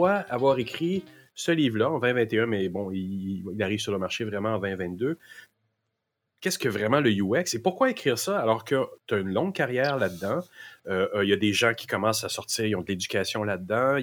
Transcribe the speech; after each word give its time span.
pourquoi 0.00 0.24
avoir 0.30 0.58
écrit 0.58 1.04
ce 1.34 1.52
livre-là 1.52 1.90
en 1.90 1.98
2021, 1.98 2.46
mais 2.46 2.70
bon, 2.70 2.90
il, 2.90 3.44
arrive 3.60 3.80
sur 3.80 3.92
le 3.92 3.98
marché 3.98 4.24
vraiment 4.24 4.54
en 4.54 4.58
2022. 4.58 5.18
Qu'est-ce 6.40 6.58
que 6.58 6.70
vraiment 6.70 7.00
le 7.00 7.10
UX 7.10 7.54
et 7.54 7.58
pourquoi 7.58 7.90
écrire 7.90 8.18
ça 8.18 8.40
alors 8.40 8.64
que 8.64 8.76
tu 9.06 9.14
as 9.14 9.18
une 9.18 9.28
longue 9.28 9.54
carrière 9.54 9.98
là-dedans? 9.98 10.40
Euh, 10.86 11.06
euh, 11.14 11.22
il 11.22 11.28
y 11.28 11.34
a 11.34 11.36
des 11.36 11.52
gens 11.52 11.74
qui 11.74 11.86
commencent 11.86 12.24
à 12.24 12.30
sortir, 12.30 12.64
ils 12.64 12.74
ont 12.76 12.80
de 12.80 12.88
l'éducation 12.88 13.44
là-dedans. 13.44 13.98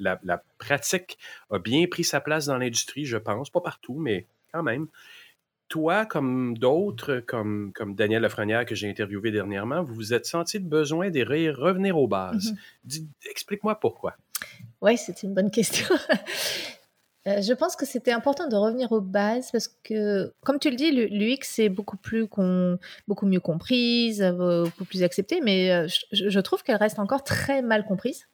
La, 0.00 0.18
la, 0.24 0.42
pratique 0.58 1.18
a 1.50 1.60
bien 1.60 1.86
pris 1.86 2.02
sa 2.02 2.20
place 2.20 2.46
dans 2.46 2.58
l'industrie, 2.58 3.04
je 3.04 3.16
pense. 3.16 3.48
Pas 3.48 3.60
partout, 3.60 3.96
mais 4.00 4.26
quand 4.52 4.64
même 4.64 4.88
toi, 5.68 6.06
comme 6.06 6.56
d'autres, 6.56 7.22
comme, 7.26 7.72
comme 7.74 7.94
Daniel 7.94 8.22
Lafrenière 8.22 8.64
que 8.64 8.74
j'ai 8.74 8.88
interviewé 8.88 9.30
dernièrement, 9.30 9.82
vous 9.82 9.94
vous 9.94 10.14
êtes 10.14 10.26
senti 10.26 10.58
le 10.58 10.64
besoin 10.64 11.10
de 11.10 11.20
revenir 11.20 11.96
aux 11.96 12.08
bases. 12.08 12.54
Mhm. 12.84 13.08
Explique-moi 13.30 13.78
pourquoi. 13.78 14.16
Oui, 14.80 14.96
c'est 14.96 15.22
une 15.22 15.34
bonne 15.34 15.50
question. 15.50 15.86
Euh, 17.26 17.42
je 17.42 17.52
pense 17.52 17.76
que 17.76 17.84
c'était 17.84 18.12
important 18.12 18.48
de 18.48 18.56
revenir 18.56 18.92
aux 18.92 19.00
bases 19.00 19.50
parce 19.50 19.68
que, 19.68 20.32
comme 20.44 20.58
tu 20.58 20.70
le 20.70 20.76
dis, 20.76 20.92
l'UX 20.92 21.58
est 21.58 21.68
beaucoup, 21.68 21.96
plus 21.96 22.26
beaucoup 23.06 23.26
mieux 23.26 23.40
comprise, 23.40 24.22
euh, 24.22 24.64
beaucoup 24.64 24.84
plus 24.84 25.02
acceptée, 25.02 25.40
mais 25.42 25.70
euh, 25.70 25.88
je 26.12 26.40
trouve 26.40 26.62
qu'elle 26.62 26.76
reste 26.76 26.98
encore 26.98 27.24
très 27.24 27.60
mal 27.60 27.84
comprise. 27.84 28.28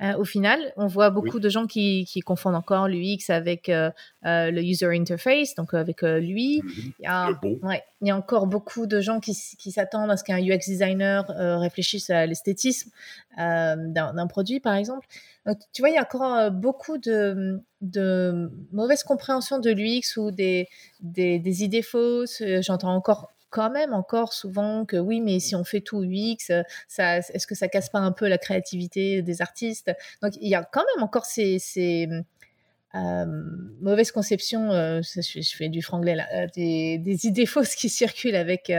Euh, 0.00 0.16
au 0.16 0.24
final, 0.24 0.72
on 0.76 0.86
voit 0.86 1.10
beaucoup 1.10 1.38
de 1.38 1.48
gens 1.48 1.66
qui, 1.66 2.06
confondent 2.24 2.54
encore 2.54 2.88
l'UX 2.88 3.28
avec 3.28 3.68
euh, 3.68 3.90
euh, 4.24 4.50
le 4.50 4.62
user 4.62 4.86
interface, 4.86 5.54
donc 5.54 5.74
avec 5.74 6.02
lui. 6.02 6.60
Mhm. 6.62 6.92
Il, 6.98 7.04
y 7.04 7.06
a, 7.06 7.30
il 8.00 8.08
y 8.08 8.10
a 8.10 8.16
encore 8.16 8.46
beaucoup 8.46 8.86
de 8.86 9.00
gens 9.00 9.20
qui, 9.20 9.34
s'attendent 9.34 10.10
à 10.10 10.16
ce 10.16 10.24
qu'un 10.24 10.38
UX 10.38 10.60
designer 10.66 11.26
réfléchisse 11.60 12.10
à 12.10 12.26
l'esthétisme 12.26 12.90
d'un 13.36 14.26
produit, 14.28 14.60
par 14.60 14.74
exemple. 14.74 15.06
Donc, 15.46 15.58
tu 15.72 15.82
vois, 15.82 15.90
il 15.90 15.94
y 15.94 15.98
a 15.98 16.02
encore 16.02 16.50
beaucoup 16.50 16.98
de, 16.98 17.60
de 17.80 18.50
mauvaise 18.72 19.02
compréhension 19.02 19.58
de 19.58 19.70
l'UX 19.70 20.16
ou 20.16 20.30
des, 20.30 20.68
des 21.00 21.64
idées 21.64 21.82
fausses. 21.82 22.42
J'entends 22.60 22.94
encore 22.94 23.32
quand 23.52 23.70
même 23.70 23.92
encore 23.92 24.32
souvent 24.32 24.84
que 24.86 24.96
oui, 24.96 25.20
mais 25.20 25.38
si 25.38 25.54
on 25.54 25.62
fait 25.62 25.82
tout 25.82 26.02
UX, 26.02 26.50
euh, 26.50 26.62
ça, 26.88 27.18
est-ce 27.18 27.46
que 27.46 27.54
ça 27.54 27.68
casse 27.68 27.90
pas 27.90 28.00
un 28.00 28.10
peu 28.10 28.26
la 28.26 28.38
créativité 28.38 29.22
des 29.22 29.42
artistes? 29.42 29.92
Donc 30.22 30.32
il 30.40 30.48
y 30.48 30.54
a 30.54 30.64
quand 30.64 30.84
même 30.96 31.04
encore 31.04 31.26
ces, 31.26 31.58
ces 31.58 32.08
euh, 32.94 33.26
mauvaises 33.80 34.10
conceptions, 34.10 34.72
euh, 34.72 35.02
je, 35.02 35.54
fais 35.56 35.68
du 35.68 35.82
franglais 35.82 36.16
là, 36.16 36.46
des, 36.56 36.98
des, 36.98 37.26
idées 37.26 37.46
fausses 37.46 37.76
qui 37.76 37.90
circulent 37.90 38.36
avec 38.36 38.72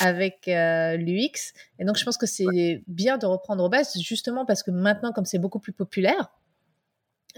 avec 0.00 0.46
l'UX. 0.46 1.52
Et 1.78 1.84
donc 1.84 1.98
je 1.98 2.04
pense 2.04 2.16
que 2.16 2.26
c'est 2.26 2.82
bien 2.86 3.18
de 3.18 3.26
reprendre 3.26 3.62
aux 3.62 3.68
bases, 3.68 4.00
justement 4.00 4.46
parce 4.46 4.62
que 4.62 4.70
maintenant, 4.70 5.12
comme 5.12 5.26
c'est 5.26 5.38
beaucoup 5.38 5.60
plus 5.60 5.72
populaire, 5.72 6.30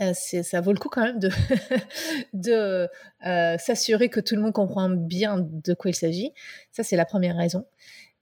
euh, 0.01 0.13
ça 0.15 0.61
vaut 0.61 0.73
le 0.73 0.79
coup 0.79 0.89
quand 0.89 1.03
même 1.03 1.19
de, 2.33 2.89
euh, 3.27 3.59
s'assurer 3.59 4.09
que 4.09 4.21
tout 4.21 4.35
le 4.35 4.43
monde 4.43 4.53
comprend 4.53 4.89
bien 4.89 5.39
de 5.39 5.75
quoi 5.75 5.91
il 5.91 5.95
s'agit. 5.95 6.33
Ça, 6.73 6.83
c'est 6.83 6.97
la 6.97 7.05
première 7.05 7.37
raison. 7.37 7.67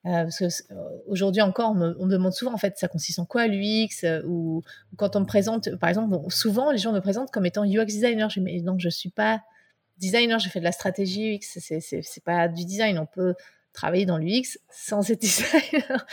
Euh, 0.07 0.27
aujourd'hui 1.07 1.43
encore, 1.43 1.73
on 1.73 1.75
me, 1.75 2.09
demande 2.09 2.33
souvent 2.33 2.55
en 2.55 2.57
fait, 2.57 2.79
ça 2.79 2.89
consiste 2.89 3.19
en 3.19 3.27
quoi 3.27 3.47
l'UX 3.47 4.05
ou, 4.27 4.62
quand 4.97 5.17
on 5.17 5.20
me 5.20 5.27
présente, 5.27 5.75
par 5.77 5.89
exemple, 5.89 6.17
souvent 6.29 6.70
les 6.70 6.79
gens 6.79 6.93
me 6.93 7.01
présentent 7.01 7.31
comme 7.31 7.47
étant 7.47 7.64
UX 7.64 7.86
designer. 7.86 8.31
Je 8.31 8.41
dis 8.41 8.45
mais 8.45 8.61
non, 8.61 8.79
je 8.79 8.89
suis 8.89 9.11
pas 9.11 9.42
designer, 9.98 10.39
j'ai 10.39 10.51
fait 10.51 10.61
de 10.61 10.64
la 10.64 10.73
stratégie 10.73 11.36
UX, 11.36 11.58
c'est 11.61 12.25
pas 12.25 12.48
du 12.48 12.64
design. 12.64 12.98
On 12.98 13.07
peut 13.07 13.35
travailler 13.73 14.06
dans 14.06 14.18
l'UX 14.18 14.58
sans 14.70 15.11
être 15.11 15.20
designer. 15.20 16.06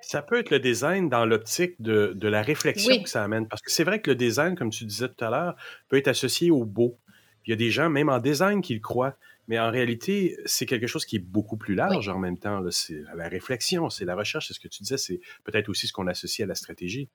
Ça 0.00 0.22
peut 0.22 0.38
être 0.38 0.50
le 0.50 0.60
design 0.60 1.08
dans 1.08 1.26
l'optique 1.26 1.80
de, 1.80 2.12
de, 2.14 2.28
la 2.28 2.42
réflexion 2.42 3.02
que 3.02 3.08
ça 3.08 3.22
amène. 3.22 3.46
Parce 3.46 3.60
que 3.60 3.70
c'est 3.70 3.84
vrai 3.84 4.00
que 4.00 4.10
le 4.10 4.16
design, 4.16 4.54
comme 4.56 4.70
tu 4.70 4.84
disais 4.84 5.08
tout 5.08 5.24
à 5.24 5.30
l'heure, 5.30 5.56
peut 5.88 5.96
être 5.96 6.08
associé 6.08 6.50
au 6.50 6.64
beau. 6.64 6.98
Il 7.44 7.50
y 7.50 7.52
a 7.52 7.56
des 7.56 7.70
gens, 7.70 7.90
même 7.90 8.08
en 8.08 8.18
design, 8.18 8.62
qui 8.62 8.74
le 8.74 8.80
croient. 8.80 9.16
Mais 9.48 9.58
en 9.58 9.70
réalité, 9.70 10.36
c'est 10.44 10.66
quelque 10.66 10.86
chose 10.86 11.06
qui 11.06 11.16
est 11.16 11.20
beaucoup 11.20 11.56
plus 11.56 11.74
large 11.74 12.08
en 12.08 12.18
même 12.18 12.38
temps. 12.38 12.62
C'est 12.70 13.02
la 13.14 13.28
réflexion, 13.28 13.88
c'est 13.88 14.04
la 14.04 14.14
recherche, 14.14 14.48
c'est 14.48 14.54
ce 14.54 14.60
que 14.60 14.68
tu 14.68 14.82
disais, 14.82 14.98
c'est 14.98 15.20
peut-être 15.44 15.70
aussi 15.70 15.86
ce 15.86 15.92
qu'on 15.92 16.06
associe 16.06 16.44
à 16.44 16.48
la 16.48 16.54
stratégie. 16.54 17.08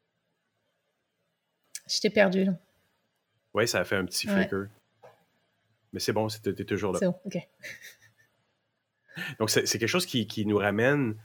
Je 1.87 1.99
t'ai 1.99 2.09
perdu, 2.09 2.45
là. 2.45 2.53
Oui, 3.53 3.67
ça 3.67 3.79
a 3.79 3.83
fait 3.83 3.97
un 3.97 4.05
petit 4.05 4.27
flicker. 4.27 4.65
Mais 5.91 5.99
c'est 5.99 6.11
bon, 6.13 6.27
tu 6.27 6.49
es 6.49 6.65
toujours 6.65 6.93
là. 6.93 6.99
C'est 6.99 7.05
bon, 7.05 7.19
OK. 7.25 7.37
Donc, 9.40 9.50
c'est 9.50 9.66
quelque 9.66 9.88
chose 9.88 10.06
qui, 10.06 10.28
qui 10.28 10.46
nous 10.46 10.57
ramène. 10.57 11.16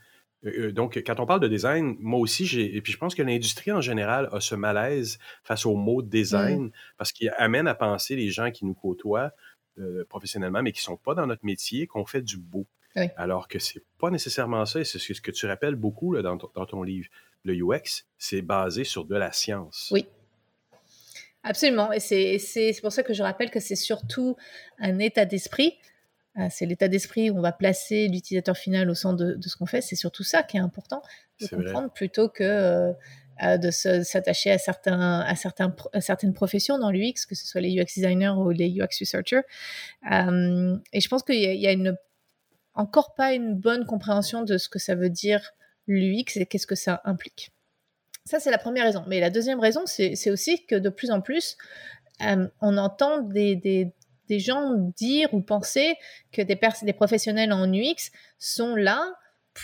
Euh, 0.44 0.68
euh, 0.68 0.72
donc, 0.72 1.02
quand 1.04 1.20
on 1.20 1.26
parle 1.26 1.40
de 1.40 1.48
design, 1.48 1.96
moi 2.00 2.20
aussi, 2.20 2.46
j'ai. 2.46 2.76
Et 2.76 2.80
puis, 2.80 2.92
je 2.92 2.98
pense 2.98 3.14
que 3.14 3.22
l'industrie 3.22 3.72
en 3.72 3.80
général 3.80 4.28
a 4.32 4.40
ce 4.40 4.54
malaise 4.54 5.18
face 5.42 5.66
au 5.66 5.74
mot 5.74 6.02
design 6.02 6.66
mmh. 6.66 6.72
parce 6.96 7.12
qu'il 7.12 7.32
amène 7.36 7.66
à 7.66 7.74
penser 7.74 8.16
les 8.16 8.30
gens 8.30 8.50
qui 8.50 8.64
nous 8.64 8.74
côtoient 8.74 9.32
euh, 9.78 10.04
professionnellement, 10.08 10.62
mais 10.62 10.72
qui 10.72 10.80
ne 10.80 10.84
sont 10.84 10.96
pas 10.96 11.14
dans 11.14 11.26
notre 11.26 11.44
métier, 11.44 11.86
qu'on 11.86 12.06
fait 12.06 12.22
du 12.22 12.36
beau. 12.36 12.66
Alors 13.16 13.46
que 13.46 13.60
c'est 13.60 13.84
pas 14.00 14.10
nécessairement 14.10 14.66
ça, 14.66 14.80
et 14.80 14.84
c'est 14.84 14.98
ce 14.98 15.20
que 15.20 15.30
tu 15.30 15.46
rappelles 15.46 15.76
beaucoup 15.76 16.14
là, 16.14 16.20
dans, 16.20 16.36
ton, 16.36 16.50
dans 16.56 16.66
ton 16.66 16.82
livre. 16.82 17.06
Le 17.44 17.54
UX, 17.54 18.04
c'est 18.16 18.42
basé 18.42 18.82
sur 18.82 19.04
de 19.04 19.14
la 19.14 19.30
science. 19.30 19.88
Oui, 19.92 20.08
Absolument. 21.42 21.92
Et 21.92 22.00
c'est 22.00 22.74
pour 22.82 22.92
ça 22.92 23.02
que 23.02 23.14
je 23.14 23.22
rappelle 23.22 23.50
que 23.50 23.60
c'est 23.60 23.76
surtout 23.76 24.36
un 24.78 24.98
état 24.98 25.24
d'esprit. 25.24 25.78
Ah, 26.40 26.50
c'est 26.50 26.66
l'état 26.66 26.86
d'esprit 26.86 27.30
où 27.30 27.38
on 27.38 27.40
va 27.40 27.50
placer 27.50 28.06
l'utilisateur 28.06 28.56
final 28.56 28.88
au 28.90 28.94
centre 28.94 29.24
de, 29.24 29.48
ce 29.48 29.56
qu'on 29.56 29.66
fait. 29.66 29.80
C'est 29.80 29.96
surtout 29.96 30.22
ça 30.22 30.44
qui 30.44 30.56
est 30.56 30.60
important 30.60 31.02
de 31.40 31.48
comprendre 31.48 31.90
plutôt 31.92 32.28
que 32.28 32.94
euh, 33.42 33.56
de 33.56 33.70
s'attacher 33.70 34.52
à, 34.52 34.58
certains, 34.58 35.20
à, 35.20 35.34
certains, 35.34 35.74
certaines 36.00 36.34
professions 36.34 36.78
dans 36.78 36.92
l'UX, 36.92 37.26
que 37.28 37.34
ce 37.34 37.46
soit 37.46 37.60
les 37.60 37.76
UX 37.76 37.86
designers 37.96 38.34
ou 38.36 38.50
les 38.50 38.68
UX 38.68 39.00
researchers. 39.00 39.42
Euh, 40.12 40.76
et 40.92 41.00
je 41.00 41.08
pense 41.08 41.24
qu'il 41.24 41.36
y, 41.36 41.66
a 41.66 41.72
une, 41.72 41.96
encore 42.74 43.14
pas 43.14 43.34
une 43.34 43.54
bonne 43.54 43.84
compréhension 43.84 44.42
de 44.42 44.58
ce 44.58 44.68
que 44.68 44.78
ça 44.78 44.94
veut 44.94 45.10
dire 45.10 45.52
l'UX 45.88 46.36
et 46.36 46.46
qu'est-ce 46.46 46.66
que 46.68 46.76
ça 46.76 47.00
implique. 47.04 47.50
Ça, 48.24 48.38
c'est 48.38 48.50
la 48.50 48.58
première 48.58 48.84
raison. 48.84 49.04
Mais 49.08 49.18
la 49.18 49.30
deuxième 49.30 49.58
raison, 49.58 49.82
c'est 49.86 50.30
aussi 50.30 50.66
que 50.66 50.76
de 50.76 50.88
plus 50.88 51.10
en 51.10 51.20
plus, 51.20 51.56
euh, 52.22 52.48
on 52.60 52.76
entend 52.76 53.20
des, 53.22 53.56
des 53.56 53.92
gens 54.30 54.74
dire 54.96 55.32
ou 55.32 55.40
penser 55.40 55.96
que 56.32 56.42
des, 56.42 56.58
des 56.82 56.92
professionnels 56.92 57.52
en 57.52 57.72
UX 57.72 58.10
sont 58.38 58.76
là 58.76 59.14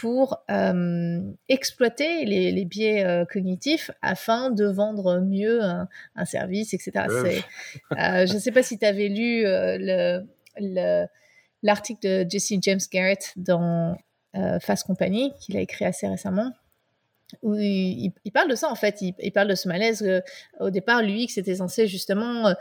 pour 0.01 0.43
euh, 0.51 1.21
exploiter 1.49 2.25
les, 2.25 2.65
biais 2.65 3.05
euh, 3.05 3.25
cognitifs 3.25 3.91
afin 4.03 4.51
de 4.51 4.65
vendre 4.65 5.21
mieux 5.21 5.63
un, 5.63 5.87
service, 6.25 6.75
etc. 6.75 6.93
Euh, 7.93 8.27
je 8.27 8.35
ne 8.35 8.39
sais 8.39 8.51
pas 8.51 8.63
si 8.63 8.79
tu 8.79 8.85
avais 8.85 9.09
lu 9.09 9.45
l'article 11.63 12.01
de 12.03 12.27
Jesse 12.29 12.55
James 12.61 12.81
Garrett 12.93 13.33
dans 13.37 13.97
Fast 14.61 14.87
Company, 14.87 15.33
qu'il 15.41 15.57
a 15.57 15.61
écrit 15.61 15.85
assez 15.85 16.09
récemment 16.09 16.51
où 17.43 17.55
il, 17.55 18.13
parle 18.33 18.51
de 18.51 18.55
ça 18.55 18.71
en 18.71 18.75
fait, 18.75 19.01
il, 19.01 19.33
parle 19.33 19.49
de 19.49 19.55
ce 19.55 19.69
malaise. 19.69 20.23
au 20.61 20.71
départ, 20.71 21.03
l'UX 21.03 21.37
était 21.37 21.57
censé 21.57 21.87
justement 21.87 22.55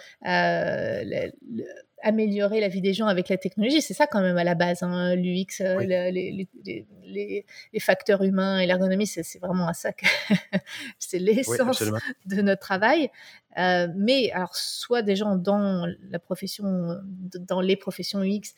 améliorer 2.04 2.60
la 2.60 2.68
vie 2.68 2.82
des 2.82 2.94
gens 2.94 3.08
avec 3.08 3.30
la 3.30 3.38
technologie. 3.38 3.82
C'est 3.82 3.94
ça 3.94 4.06
quand 4.06 4.22
même 4.22 4.38
à 4.38 4.44
la 4.44 4.56
base, 4.56 4.84
hein, 4.84 5.16
l'UX, 5.16 5.62
euh, 5.62 5.80
les, 5.80 6.48
les, 6.64 7.80
facteurs 7.80 8.22
humains 8.24 8.60
et 8.60 8.68
l'ergonomie, 8.68 9.08
c'est 9.08 9.40
vraiment 9.40 9.68
à 9.68 9.74
ça 9.74 9.94
que 9.94 10.06
c'est 11.00 11.20
l'essence 11.20 11.82
de 12.26 12.42
notre 12.42 12.62
travail. 12.62 13.10
Euh, 13.58 13.88
mais 13.96 14.32
alors, 14.32 14.56
soit 14.56 15.02
des 15.02 15.16
gens 15.16 15.36
dans 15.36 15.88
la 16.10 16.20
profession, 16.20 17.00
dans 17.40 17.62
les 17.62 17.78
professions 17.78 18.22
UX, 18.22 18.54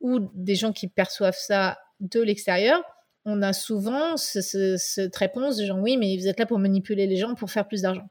ou 0.00 0.20
des 0.34 0.56
gens 0.56 0.72
qui 0.72 0.88
perçoivent 0.88 1.38
ça 1.38 1.78
de 2.00 2.20
l'extérieur, 2.20 2.82
on 3.24 3.42
a 3.42 3.52
souvent 3.52 4.16
cette 4.16 5.16
réponse 5.16 5.56
de 5.56 5.64
genre 5.64 5.78
oui, 5.78 5.96
mais 5.96 6.16
vous 6.16 6.28
êtes 6.28 6.38
là 6.38 6.46
pour 6.46 6.58
manipuler 6.58 7.06
les 7.06 7.16
gens 7.16 7.34
pour 7.34 7.50
faire 7.50 7.66
plus 7.66 7.82
d'argent. 7.82 8.08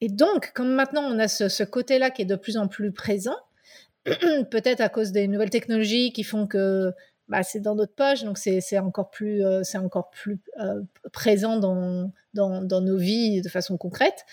Et 0.00 0.08
donc, 0.08 0.52
comme 0.54 0.72
maintenant 0.72 1.02
on 1.02 1.18
a 1.18 1.28
ce, 1.28 1.62
côté-là 1.62 2.10
qui 2.10 2.22
est 2.22 2.26
de 2.26 2.36
plus 2.36 2.56
en 2.56 2.68
plus 2.68 2.92
présent, 2.92 3.36
peut-être 4.04 4.80
à 4.80 4.88
cause 4.88 5.12
des 5.12 5.28
nouvelles 5.28 5.50
technologies 5.50 6.12
qui 6.12 6.24
font 6.24 6.46
que 6.46 6.92
bah, 7.28 7.42
c'est 7.42 7.60
dans 7.60 7.76
notre 7.76 7.94
poche, 7.94 8.24
donc 8.24 8.38
c'est 8.38 8.78
encore 8.78 9.10
plus, 9.10 9.44
euh, 9.44 9.62
encore 9.74 10.10
plus 10.10 10.40
euh, 10.58 10.82
présent 11.12 11.58
dans, 11.58 12.10
nos 12.34 12.96
vies 12.96 13.40
de 13.42 13.48
façon 13.48 13.76
concrète. 13.76 14.24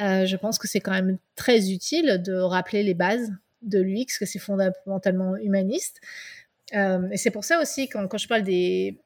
Euh, 0.00 0.24
je 0.24 0.36
pense 0.36 0.58
que 0.58 0.66
c'est 0.66 0.80
quand 0.80 0.92
même 0.92 1.18
très 1.36 1.70
utile 1.70 2.22
de 2.24 2.34
rappeler 2.34 2.82
les 2.82 2.94
bases 2.94 3.30
de 3.60 3.80
l'UX, 3.80 4.18
que 4.18 4.26
c'est 4.26 4.40
fondamentalement 4.40 5.36
humaniste. 5.36 6.00
et 6.72 7.16
c'est 7.16 7.30
pour 7.30 7.44
ça 7.44 7.60
aussi, 7.60 7.88
quand 7.88 8.18
je 8.18 8.26
parle 8.26 8.42
des, 8.42 8.98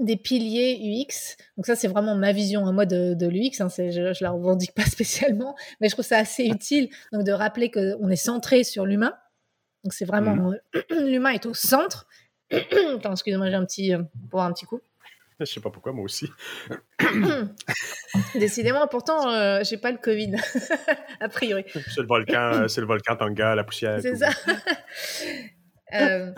des 0.00 0.16
piliers 0.16 0.78
UX. 0.82 1.36
Donc 1.56 1.66
ça, 1.66 1.76
c'est 1.76 1.88
vraiment 1.88 2.14
ma 2.14 2.32
vision 2.32 2.66
à 2.66 2.72
moi 2.72 2.86
de, 2.86 3.14
de 3.14 3.26
l'UX. 3.26 3.60
Hein. 3.60 3.68
je, 3.68 4.00
ne 4.00 4.22
la 4.22 4.30
revendique 4.30 4.74
pas 4.74 4.84
spécialement, 4.86 5.54
mais 5.80 5.88
je 5.88 5.94
trouve 5.94 6.04
ça 6.04 6.18
assez 6.18 6.44
utile 6.44 6.88
donc 7.12 7.24
de 7.24 7.32
rappeler 7.32 7.70
qu'on 7.70 8.08
est 8.08 8.16
centré 8.16 8.64
sur 8.64 8.86
l'humain. 8.86 9.14
Donc 9.84 9.92
c'est 9.92 10.04
vraiment 10.04 10.34
mmh. 10.36 10.58
l'humain 11.06 11.30
est 11.30 11.46
au 11.46 11.54
centre. 11.54 12.06
Attends, 12.50 13.12
excusez-moi, 13.12 13.48
j'ai 13.48 13.56
un 13.56 13.64
petit, 13.64 13.94
euh, 13.94 14.02
pour 14.30 14.42
un 14.42 14.52
petit 14.52 14.66
coup. 14.66 14.80
Je 15.40 15.46
sais 15.46 15.60
pas 15.60 15.70
pourquoi, 15.70 15.92
moi 15.92 16.04
aussi. 16.04 16.30
Décidément, 18.36 18.86
pourtant, 18.86 19.28
euh, 19.30 19.60
j'ai 19.64 19.76
pas 19.76 19.90
le 19.90 19.98
Covid, 19.98 20.36
a 21.20 21.28
priori. 21.28 21.64
C'est 21.72 22.00
le 22.00 22.06
volcan, 22.06 22.68
c'est 22.68 22.80
le 22.80 22.86
volcan 22.86 23.16
Tonga, 23.16 23.56
la 23.56 23.64
poussière. 23.64 24.00
C'est 24.00 24.16
ça. 24.16 24.30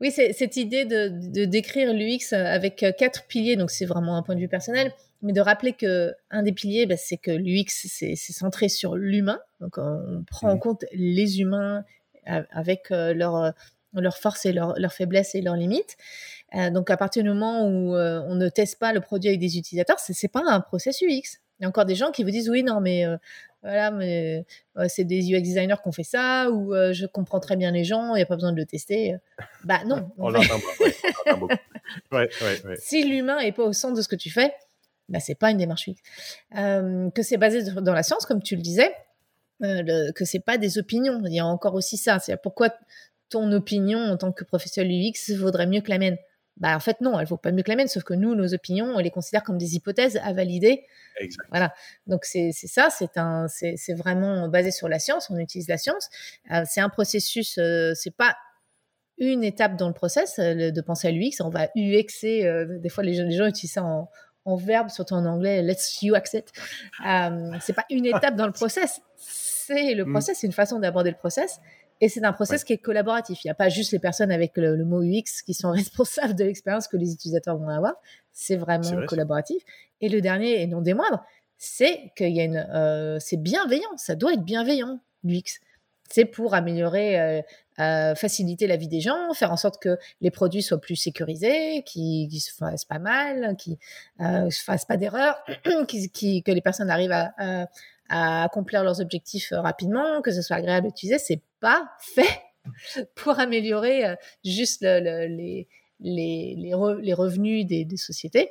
Euh, 0.00 0.04
oui, 0.04 0.10
c'est 0.10 0.32
cette 0.32 0.56
idée 0.56 0.84
de, 0.84 1.08
de 1.08 1.44
décrire 1.44 1.92
l'UX 1.92 2.32
avec 2.32 2.84
quatre 2.98 3.26
piliers, 3.26 3.56
donc 3.56 3.70
c'est 3.70 3.86
vraiment 3.86 4.16
un 4.16 4.22
point 4.22 4.34
de 4.34 4.40
vue 4.40 4.48
personnel, 4.48 4.92
mais 5.22 5.32
de 5.32 5.40
rappeler 5.40 5.72
que 5.72 6.14
un 6.30 6.42
des 6.42 6.52
piliers, 6.52 6.86
bah, 6.86 6.96
c'est 6.96 7.16
que 7.16 7.30
l'UX, 7.30 7.66
c'est 7.68 8.16
centré 8.16 8.68
sur 8.68 8.96
l'humain. 8.96 9.40
Donc, 9.60 9.78
on 9.78 10.24
prend 10.26 10.50
en 10.50 10.58
compte 10.58 10.84
les 10.92 11.40
humains 11.40 11.84
avec 12.26 12.90
euh, 12.90 13.14
leurs 13.14 13.52
leur 13.92 14.18
forces 14.18 14.44
et 14.44 14.52
leurs 14.52 14.78
leur 14.78 14.92
faiblesses 14.92 15.34
et 15.34 15.40
leurs 15.40 15.56
limites. 15.56 15.96
Euh, 16.54 16.70
donc, 16.70 16.90
à 16.90 16.96
partir 16.96 17.22
du 17.22 17.28
moment 17.30 17.66
où 17.66 17.94
euh, 17.94 18.20
on 18.26 18.34
ne 18.34 18.48
teste 18.48 18.78
pas 18.78 18.92
le 18.92 19.00
produit 19.00 19.28
avec 19.28 19.40
des 19.40 19.58
utilisateurs, 19.58 19.98
c'est 19.98 20.20
n'est 20.22 20.28
pas 20.28 20.42
un 20.46 20.60
process 20.60 21.00
UX. 21.02 21.40
Il 21.58 21.62
y 21.62 21.64
a 21.64 21.68
encore 21.68 21.86
des 21.86 21.94
gens 21.94 22.10
qui 22.10 22.22
vous 22.22 22.30
disent 22.30 22.50
oui, 22.50 22.62
non, 22.62 22.80
mais 22.80 23.04
voilà, 23.66 23.90
mais 23.90 24.44
c'est 24.88 25.04
des 25.04 25.32
UX 25.32 25.42
designers 25.42 25.76
qui 25.82 25.88
ont 25.88 25.92
fait 25.92 26.04
ça, 26.04 26.50
ou 26.50 26.72
je 26.74 27.06
comprends 27.06 27.40
très 27.40 27.56
bien 27.56 27.70
les 27.70 27.84
gens, 27.84 28.14
il 28.14 28.18
n'y 28.18 28.22
a 28.22 28.26
pas 28.26 28.36
besoin 28.36 28.52
de 28.52 28.56
le 28.56 28.66
tester. 28.66 29.16
Bah 29.64 29.80
non. 29.86 30.10
on 30.18 30.30
l'entend 30.30 30.58
beaucoup. 30.58 31.48
Ouais, 32.10 32.28
ouais, 32.42 32.76
si 32.78 33.04
l'humain 33.04 33.40
n'est 33.40 33.52
pas 33.52 33.62
au 33.62 33.72
centre 33.72 33.96
de 33.96 34.02
ce 34.02 34.08
que 34.08 34.16
tu 34.16 34.28
fais, 34.28 34.52
bah, 35.08 35.20
c'est 35.20 35.36
pas 35.36 35.52
une 35.52 35.56
démarche 35.56 35.88
UX. 35.88 35.94
que 36.52 37.22
c'est 37.22 37.36
basé 37.36 37.62
dans 37.62 37.92
la 37.92 38.02
science, 38.02 38.26
comme 38.26 38.42
tu 38.42 38.56
le 38.56 38.62
disais, 38.62 38.92
euh, 39.62 40.12
que 40.12 40.24
c'est 40.24 40.40
pas 40.40 40.58
des 40.58 40.78
opinions. 40.78 41.22
Il 41.24 41.32
y 41.32 41.40
a 41.40 41.46
encore 41.46 41.74
aussi 41.74 41.96
ça. 41.96 42.18
C'est 42.18 42.36
pourquoi 42.36 42.70
ton 43.30 43.50
opinion 43.52 43.98
en 43.98 44.16
tant 44.16 44.32
que 44.32 44.44
professionnel 44.44 44.92
UX 44.92 45.34
vaudrait 45.34 45.66
mieux 45.66 45.80
que 45.80 45.90
la 45.90 45.98
mienne? 45.98 46.18
Bah, 46.56 46.74
en 46.74 46.80
fait, 46.80 47.00
non, 47.02 47.20
elle 47.20 47.26
vaut 47.26 47.36
pas 47.36 47.52
mieux 47.52 47.62
que 47.62 47.68
la 47.70 47.76
mienne, 47.76 47.88
sauf 47.88 48.02
que 48.02 48.14
nous, 48.14 48.34
nos 48.34 48.54
opinions, 48.54 48.86
on 48.86 48.98
les 48.98 49.10
considère 49.10 49.42
comme 49.42 49.58
des 49.58 49.74
hypothèses 49.74 50.18
à 50.22 50.32
valider. 50.32 50.84
Exact. 51.20 51.46
Voilà. 51.50 51.74
Donc, 52.06 52.24
c'est 52.24 52.52
ça, 52.52 52.88
c'est 52.90 53.18
un, 53.18 53.46
c'est 53.48 53.94
vraiment 53.94 54.48
basé 54.48 54.70
sur 54.70 54.88
la 54.88 54.98
science, 54.98 55.28
on 55.30 55.36
utilise 55.36 55.68
la 55.68 55.76
science. 55.76 56.08
Euh, 56.50 56.62
c'est 56.66 56.80
un 56.80 56.88
processus, 56.88 57.58
euh, 57.58 57.92
c'est 57.94 58.16
pas 58.16 58.36
une 59.18 59.44
étape 59.44 59.76
dans 59.76 59.88
le 59.88 59.94
process 59.94 60.38
euh, 60.38 60.70
de 60.70 60.80
penser 60.80 61.08
à 61.08 61.10
l'UX, 61.10 61.40
on 61.40 61.50
va 61.50 61.68
UXer, 61.74 62.66
des 62.80 62.88
fois 62.88 63.04
les 63.04 63.14
gens, 63.14 63.24
les 63.24 63.36
gens 63.36 63.46
utilisent 63.46 63.72
ça 63.72 63.84
en, 63.84 64.10
en 64.44 64.56
verbe, 64.56 64.88
surtout 64.88 65.14
en 65.14 65.26
anglais, 65.26 65.62
let's 65.62 65.98
UX 66.02 66.34
it. 66.34 66.52
c'est 67.60 67.72
pas 67.74 67.84
une 67.90 68.06
étape 68.14 68.34
dans 68.34 68.46
le 68.46 68.52
process, 68.52 69.00
c'est 69.16 69.94
le 69.94 70.06
mm. 70.06 70.10
process, 70.10 70.38
c'est 70.38 70.46
une 70.46 70.52
façon 70.52 70.78
d'aborder 70.78 71.10
le 71.10 71.16
process. 71.16 71.60
Et 72.00 72.08
c'est 72.08 72.24
un 72.24 72.32
process 72.32 72.64
qui 72.64 72.74
est 72.74 72.78
collaboratif. 72.78 73.42
Il 73.44 73.46
n'y 73.46 73.50
a 73.50 73.54
pas 73.54 73.68
juste 73.68 73.92
les 73.92 73.98
personnes 73.98 74.30
avec 74.30 74.56
le, 74.56 74.84
mot 74.84 75.02
UX 75.02 75.42
qui 75.44 75.54
sont 75.54 75.70
responsables 75.72 76.34
de 76.34 76.44
l'expérience 76.44 76.88
que 76.88 76.96
les 76.96 77.12
utilisateurs 77.12 77.56
vont 77.56 77.68
avoir. 77.68 77.94
C'est 78.32 78.56
vraiment 78.56 79.06
collaboratif. 79.06 79.62
Et 80.00 80.08
le 80.08 80.20
dernier, 80.20 80.62
et 80.62 80.66
non 80.66 80.82
des 80.82 80.94
moindres, 80.94 81.24
c'est 81.56 82.12
qu'il 82.16 82.36
y 82.36 82.40
a 82.40 82.44
une, 82.44 82.66
euh, 82.74 83.18
c'est 83.18 83.38
bienveillant. 83.38 83.96
Ça 83.96 84.14
doit 84.14 84.34
être 84.34 84.44
bienveillant, 84.44 85.00
l'UX. 85.24 85.60
C'est 86.08 86.26
pour 86.26 86.54
améliorer, 86.54 87.18
euh, 87.18 87.42
euh, 87.80 88.14
faciliter 88.14 88.66
la 88.66 88.76
vie 88.76 88.88
des 88.88 89.00
gens, 89.00 89.32
faire 89.34 89.50
en 89.50 89.56
sorte 89.56 89.82
que 89.82 89.98
les 90.20 90.30
produits 90.30 90.62
soient 90.62 90.80
plus 90.80 90.96
sécurisés, 90.96 91.82
qu'ils 91.84 92.32
ne 92.32 92.38
se 92.38 92.52
fassent 92.52 92.84
pas 92.84 92.98
mal, 92.98 93.56
qu'ils 93.56 93.78
ne 94.20 94.50
se 94.50 94.62
fassent 94.62 94.84
pas 94.84 94.96
d'erreurs, 94.96 95.42
que 95.64 96.50
les 96.52 96.60
personnes 96.60 96.90
arrivent 96.90 97.12
à, 97.12 97.32
à 98.08 98.44
accomplir 98.44 98.84
leurs 98.84 99.00
objectifs 99.00 99.52
rapidement, 99.52 100.20
que 100.22 100.30
ce 100.30 100.42
soit 100.42 100.56
agréable 100.56 100.88
d'utiliser, 100.88 101.18
c'est 101.18 101.40
pas 101.66 101.90
fait 101.98 102.42
pour 103.16 103.40
améliorer 103.40 104.06
euh, 104.06 104.14
juste 104.44 104.82
les, 104.82 105.66
les, 105.98 106.54
les, 106.56 107.14
revenus 107.14 107.66
des, 107.66 107.88
sociétés 107.96 108.50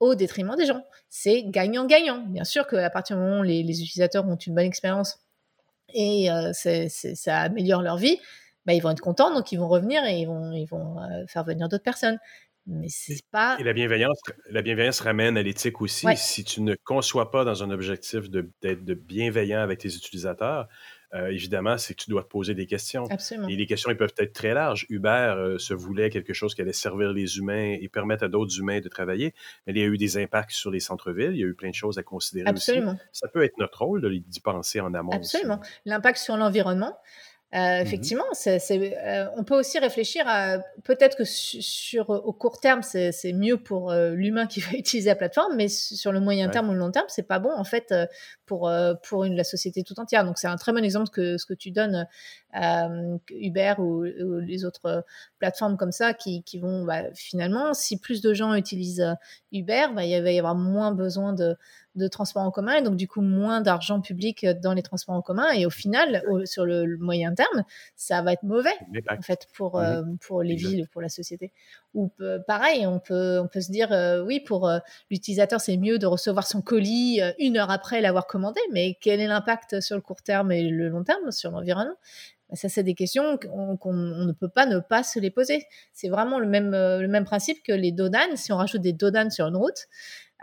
au 0.00 0.14
détriment 0.14 0.56
des 0.56 0.64
gens. 0.64 0.82
C'est 1.10 1.42
gagnant-gagnant. 1.44 2.24
Bien 2.28 2.44
sûr 2.44 2.66
qu'à 2.66 2.88
partir 2.88 3.16
du 3.16 3.22
moment 3.22 3.40
où 3.40 3.42
les, 3.42 3.60
utilisateurs 3.60 4.26
ont 4.26 4.36
une 4.36 4.54
bonne 4.54 4.64
expérience 4.64 5.18
et 5.92 6.30
euh, 6.30 6.52
ça 6.54 7.40
améliore 7.40 7.82
leur 7.82 7.98
vie, 7.98 8.18
bah, 8.64 8.72
ils 8.72 8.80
vont 8.80 8.90
être 8.90 9.00
contents, 9.00 9.34
donc 9.34 9.52
ils 9.52 9.58
vont 9.58 9.68
revenir 9.68 10.02
et 10.06 10.20
ils 10.20 10.26
vont, 10.26 10.52
ils 10.52 10.66
vont 10.66 10.96
faire 11.28 11.44
venir 11.44 11.68
d'autres 11.68 11.84
personnes 11.84 12.18
mais 12.66 12.88
c'est 12.88 13.22
pas. 13.30 13.56
Et 13.60 13.64
la 13.64 13.72
bienveillance, 13.72 14.18
la 14.50 14.62
bienveillance 14.62 15.00
ramène 15.00 15.36
à 15.36 15.42
l'éthique 15.42 15.80
aussi. 15.80 16.06
Si 16.16 16.44
tu 16.44 16.60
ne 16.62 16.74
conçois 16.84 17.30
pas 17.30 17.44
dans 17.44 17.62
un 17.62 17.70
objectif 17.70 18.28
d'être 18.28 18.84
de, 18.84 18.94
bienveillant 18.94 19.60
avec 19.60 19.78
tes 19.78 19.94
utilisateurs, 19.94 20.68
euh, 21.16 21.28
évidemment, 21.28 21.78
c'est 21.78 21.94
que 21.94 22.02
tu 22.02 22.10
dois 22.10 22.22
te 22.22 22.28
poser 22.28 22.54
des 22.54 22.66
questions. 22.66 23.04
Absolument. 23.10 23.48
Et 23.48 23.56
les 23.56 23.66
questions, 23.66 23.90
ils 23.90 23.96
peuvent 23.96 24.14
être 24.18 24.32
très 24.32 24.54
larges. 24.54 24.86
Uber 24.88 25.08
euh, 25.36 25.58
se 25.58 25.74
voulait 25.74 26.10
quelque 26.10 26.32
chose 26.32 26.54
qui 26.54 26.62
allait 26.62 26.72
servir 26.72 27.12
les 27.12 27.38
humains 27.38 27.76
et 27.80 27.88
permettre 27.88 28.24
à 28.24 28.28
d'autres 28.28 28.58
humains 28.58 28.80
de 28.80 28.88
travailler, 28.88 29.34
mais 29.66 29.72
il 29.72 29.78
y 29.78 29.82
a 29.82 29.86
eu 29.86 29.96
des 29.96 30.18
impacts 30.18 30.52
sur 30.52 30.70
les 30.70 30.80
centres-villes. 30.80 31.32
Il 31.32 31.38
y 31.38 31.44
a 31.44 31.46
eu 31.46 31.54
plein 31.54 31.70
de 31.70 31.74
choses 31.74 31.98
à 31.98 32.02
considérer 32.02 32.48
Absolument. 32.48 32.92
aussi. 32.92 33.00
Ça 33.12 33.28
peut 33.28 33.42
être 33.42 33.58
notre 33.58 33.82
rôle 33.82 34.20
d'y 34.20 34.40
penser 34.40 34.80
en 34.80 34.94
amont. 34.94 35.12
Absolument. 35.12 35.60
L'impact 35.84 36.18
sur 36.18 36.36
l'environnement. 36.36 36.96
Euh, 37.54 37.58
mmh 37.58 37.86
effectivement, 37.86 38.24
euh, 38.46 39.26
on 39.36 39.44
peut 39.44 39.56
aussi 39.56 39.78
réfléchir 39.78 40.24
à 40.26 40.58
peut-être 40.82 41.16
que 41.16 41.22
sur, 41.24 42.10
au 42.10 42.32
court 42.32 42.58
terme, 42.58 42.82
c'est 42.82 43.32
mieux 43.32 43.56
pour 43.56 43.92
euh, 43.92 44.10
l'humain 44.10 44.46
qui 44.46 44.60
va 44.60 44.72
utiliser 44.76 45.10
la 45.10 45.14
plateforme, 45.16 45.54
mais 45.56 45.68
sur 45.68 46.10
le 46.10 46.18
moyen 46.18 46.48
terme 46.48 46.68
ou 46.70 46.72
le 46.72 46.78
long 46.78 46.90
terme, 46.90 47.06
c'est 47.08 47.22
pas 47.22 47.38
bon 47.38 47.52
en 47.52 47.62
fait 47.62 47.94
pour 48.46 48.70
pour 49.04 49.24
une, 49.24 49.36
la 49.36 49.44
société 49.44 49.84
tout 49.84 49.98
entière. 50.00 50.24
Donc 50.24 50.38
c'est 50.38 50.48
un 50.48 50.56
très 50.56 50.72
bon 50.72 50.82
exemple 50.84 51.08
que 51.10 51.38
ce 51.38 51.46
que 51.46 51.54
tu 51.54 51.70
donnes 51.70 52.08
Uber 53.30 53.74
ou, 53.78 54.02
les 54.02 54.64
autres 54.64 55.04
plateformes 55.38 55.76
comme 55.76 55.92
ça 55.92 56.14
qui, 56.14 56.42
qui 56.42 56.58
vont 56.58 56.84
bah, 56.84 57.04
finalement, 57.14 57.74
si 57.74 57.98
plus 57.98 58.22
de 58.22 58.34
gens 58.34 58.54
utilisent 58.54 59.06
Uber, 59.52 59.86
bah, 59.94 60.04
il 60.04 60.20
va 60.20 60.32
y 60.32 60.38
avoir 60.38 60.56
moins 60.56 60.90
besoin 60.92 61.32
de 61.32 61.56
de 61.96 62.08
transports 62.08 62.42
en 62.42 62.50
commun 62.50 62.74
et 62.74 62.82
donc 62.82 62.96
du 62.96 63.08
coup 63.08 63.22
moins 63.22 63.60
d'argent 63.60 64.00
public 64.00 64.46
dans 64.62 64.74
les 64.74 64.82
transports 64.82 65.14
en 65.14 65.22
commun 65.22 65.50
et 65.52 65.66
au 65.66 65.70
final 65.70 66.22
sur 66.44 66.64
le, 66.64 66.96
moyen 66.98 67.34
terme 67.34 67.64
ça 67.96 68.22
va 68.22 68.32
être 68.32 68.42
mauvais 68.42 68.76
en 69.10 69.22
fait 69.22 69.46
pour 69.54 69.78
euh, 69.78 70.02
pour 70.20 70.42
les 70.42 70.54
villes 70.54 70.88
pour 70.92 71.02
la 71.02 71.08
société. 71.08 71.52
Ou 71.94 72.10
pareil 72.46 72.86
on 72.86 73.00
peut 73.00 73.40
on 73.40 73.48
peut 73.48 73.60
se 73.60 73.72
dire 73.72 73.92
euh, 73.92 74.22
oui 74.22 74.40
pour 74.40 74.68
euh, 74.68 74.78
l'utilisateur 75.10 75.60
c'est 75.60 75.76
mieux 75.76 75.98
de 75.98 76.06
recevoir 76.06 76.46
son 76.46 76.60
colis 76.60 77.20
une 77.38 77.56
heure 77.56 77.70
après 77.70 78.00
l'avoir 78.00 78.26
commandé 78.26 78.60
mais 78.72 78.96
quel 79.00 79.20
est 79.20 79.26
l'impact 79.26 79.80
sur 79.80 79.96
le 79.96 80.02
court 80.02 80.22
terme 80.22 80.52
et 80.52 80.68
le 80.68 80.88
long 80.88 81.04
terme 81.04 81.30
sur 81.30 81.50
l'environnement? 81.50 81.96
Bah, 82.48 82.54
ça, 82.54 82.68
c'est 82.68 82.84
des 82.84 82.94
questions 82.94 83.38
qu'on 83.38 83.92
ne 83.92 84.32
peut 84.32 84.48
pas 84.48 84.66
ne 84.66 84.78
pas 84.78 85.02
se 85.02 85.18
les 85.18 85.30
poser. 85.30 85.64
C'est 85.92 86.08
vraiment 86.08 86.38
le 86.38 86.46
même, 86.46 86.70
le 86.70 87.08
même 87.08 87.24
principe 87.24 87.62
que 87.64 87.72
les 87.72 87.90
dodanes. 87.90 88.36
Si 88.36 88.52
on 88.52 88.56
rajoute 88.56 88.82
des 88.82 88.92
dodanes 88.92 89.30
sur 89.30 89.46
une 89.48 89.56
route, 89.56 89.88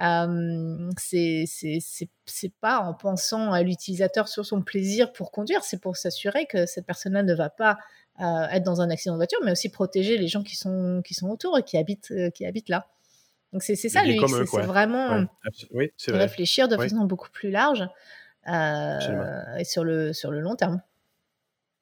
euh, 0.02 0.90
c'est 0.98 2.54
pas 2.62 2.80
en 2.80 2.94
pensant 2.94 3.52
à 3.52 3.62
l'utilisateur 3.62 4.28
sur 4.28 4.46
son 4.46 4.62
plaisir 4.62 5.14
pour 5.14 5.32
conduire, 5.32 5.64
c'est 5.64 5.80
pour 5.80 5.98
s'assurer 5.98 6.46
que 6.48 6.66
cette 6.66 6.86
personne-là 6.86 7.24
ne 7.24 7.36
va 7.36 7.50
pas 7.50 7.78
euh, 8.20 8.48
être 8.52 8.64
dans 8.64 8.82
un 8.82 8.90
accident 8.90 9.14
de 9.14 9.20
voiture, 9.20 9.40
mais 9.44 9.52
aussi 9.52 9.70
protéger 9.70 10.18
les 10.18 10.28
gens 10.28 10.44
qui 10.44 10.56
sont, 10.56 11.02
qui 11.06 11.14
sont 11.14 11.30
autour 11.30 11.58
et 11.58 11.64
qui 11.64 11.78
habitent, 11.78 12.12
euh, 12.12 12.30
qui 12.32 12.46
habitent 12.46 12.70
là. 12.70 12.88
Donc 13.52 13.62
c'est 13.62 13.76
ça 13.76 14.04
lui, 14.04 14.20
c'est 14.28 14.62
vraiment 14.62 15.28
réfléchir 16.08 16.68
de 16.68 16.76
façon 16.76 17.06
beaucoup 17.06 17.30
plus 17.30 17.52
large 17.52 17.88
et 18.48 19.64
sur 19.64 19.84
le, 19.84 20.12
sur 20.12 20.32
le 20.32 20.40
long 20.40 20.56
terme. 20.56 20.82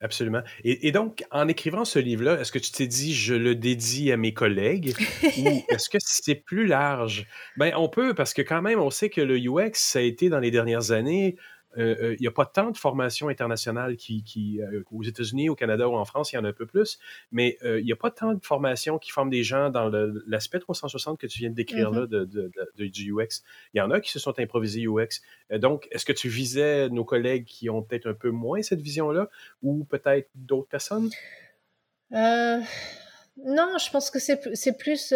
Absolument. 0.04 0.42
Et, 0.64 0.92
donc, 0.92 1.24
en 1.30 1.48
écrivant 1.48 1.86
ce 1.86 2.00
livre-là, 2.00 2.42
est-ce 2.42 2.52
que 2.52 2.58
tu 2.58 2.72
t'es 2.72 2.88
dit 2.88 3.14
je 3.14 3.36
le 3.36 3.54
dédie 3.54 4.12
à 4.12 4.18
mes 4.18 4.34
collègues 4.34 4.96
ou 5.38 5.64
est-ce 5.70 5.90
que 5.90 6.00
c'est 6.00 6.36
plus 6.36 6.66
large? 6.66 7.28
Ben, 7.58 7.72
on 7.76 7.88
peut, 7.88 8.16
parce 8.16 8.34
que 8.34 8.42
quand 8.42 8.64
même, 8.64 8.80
on 8.80 8.90
sait 8.90 9.10
que 9.10 9.22
le 9.22 9.38
UX, 9.38 9.74
ça 9.76 10.00
a 10.00 10.02
été 10.02 10.30
dans 10.30 10.40
les 10.40 10.50
dernières 10.50 10.92
années 10.92 11.36
il 11.78 12.18
n'y 12.20 12.28
a 12.28 12.32
pas 12.32 12.46
tant 12.46 12.72
de 12.72 12.78
formations 12.78 13.30
internationales 13.30 13.96
qui, 13.96 14.24
qui 14.24 14.62
euh, 14.62 14.84
aux 14.92 15.04
États-Unis, 15.04 15.50
au 15.50 15.56
Canada 15.56 15.88
ou 15.88 15.96
en 15.96 16.06
France, 16.06 16.32
il 16.32 16.36
y 16.36 16.40
en 16.40 16.44
a 16.44 16.50
un 16.50 16.54
peu 16.54 16.66
plus, 16.66 17.00
mais 17.32 17.58
il 17.64 17.84
n'y 17.84 17.92
a 17.92 17.96
pas 17.96 18.12
tant 18.12 18.34
de 18.34 18.44
formations 18.44 18.98
qui 19.00 19.12
forment 19.12 19.30
des 19.30 19.44
gens 19.44 19.70
dans 19.70 19.90
l'aspect 20.28 20.60
360 20.60 21.20
que 21.20 21.28
tu 21.28 21.40
viens 21.40 21.50
de 21.50 21.56
décrire 21.56 21.92
là 21.92 22.02
mm-hmm. 22.02 22.52
de, 22.78 22.86
du 22.88 23.14
UX. 23.14 23.44
Il 23.74 23.78
y 23.78 23.82
en 23.82 23.92
a 23.92 24.00
qui 24.00 24.12
se 24.12 24.20
sont 24.20 24.38
improvisés 24.40 24.86
UX. 24.86 25.22
donc, 25.58 25.88
est-ce 25.92 26.06
que 26.06 26.14
tu 26.14 26.30
visais 26.30 26.90
nos 26.90 27.06
collègues 27.06 27.46
qui 27.46 27.70
ont 27.70 27.82
peut-être 27.82 28.08
un 28.08 28.14
peu 28.14 28.30
moins 28.30 28.62
cette 28.62 28.82
vision-là 28.82 29.30
ou 29.62 29.86
peut-être 29.86 30.30
d'autres 30.36 30.70
personnes? 30.70 31.10
non, 32.12 33.78
je 33.78 33.90
pense 33.92 34.12
que 34.12 34.20
c'est 34.20 34.78
plus 34.78 35.14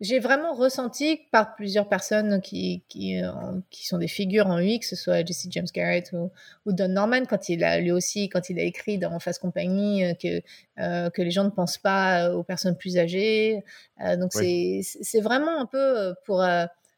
j'ai 0.00 0.20
vraiment 0.20 0.54
ressenti 0.54 1.20
par 1.32 1.56
plusieurs 1.56 1.88
personnes 1.88 2.40
qui, 2.40 2.82
qui, 2.88 3.20
euh, 3.20 3.32
qui, 3.70 3.84
sont 3.86 3.98
des 3.98 4.06
figures 4.06 4.46
en 4.46 4.60
UX, 4.60 4.78
que 4.80 4.86
ce 4.86 4.96
soit 4.96 5.26
Jesse 5.26 5.48
James 5.50 5.66
Garrett 5.74 6.10
ou, 6.12 6.30
ou, 6.66 6.72
Don 6.72 6.88
Norman, 6.88 7.24
quand 7.24 7.48
il 7.48 7.64
a 7.64 7.80
lui 7.80 7.90
aussi, 7.90 8.28
quand 8.28 8.48
il 8.48 8.60
a 8.60 8.62
écrit 8.62 8.98
dans 8.98 9.18
Face 9.18 9.38
Compagnie 9.38 10.04
euh, 10.04 10.14
que, 10.14 10.40
euh, 10.78 11.10
que 11.10 11.20
les 11.20 11.32
gens 11.32 11.44
ne 11.44 11.50
pensent 11.50 11.78
pas 11.78 12.32
aux 12.32 12.44
personnes 12.44 12.76
plus 12.76 12.96
âgées. 12.96 13.64
Euh, 14.04 14.16
donc 14.16 14.32
c'est 14.32 14.80
c'est 14.82 15.20
vraiment 15.20 15.60
un 15.60 15.66
peu 15.66 16.14
pour 16.24 16.44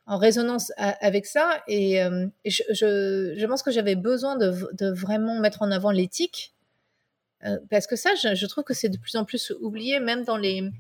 en 0.07 0.19
résonance 0.19 0.71
avec 0.77 1.25
ça. 1.25 1.63
Et, 1.69 2.03
je, 2.45 2.63
je, 2.71 3.35
je, 3.37 3.47
pense 3.47 3.63
que 3.63 3.71
j'avais 3.71 3.95
besoin 3.95 4.37
de, 4.37 4.53
de, 4.73 4.91
vraiment 4.91 5.39
mettre 5.41 5.63
en 5.63 5.71
avant 5.71 5.91
l'éthique. 5.91 6.55
parce 7.71 7.87
que 7.87 7.97
ça, 7.97 8.11
je, 8.15 8.35
je 8.35 8.47
trouve 8.47 8.65
que 8.65 8.75
c'est 8.75 8.89
de 8.89 8.99
plus 8.99 9.17
en 9.17 9.25
plus 9.25 9.53
oublié, 9.61 10.01
même 10.01 10.25
dans 10.25 10.37
les, 10.37 10.71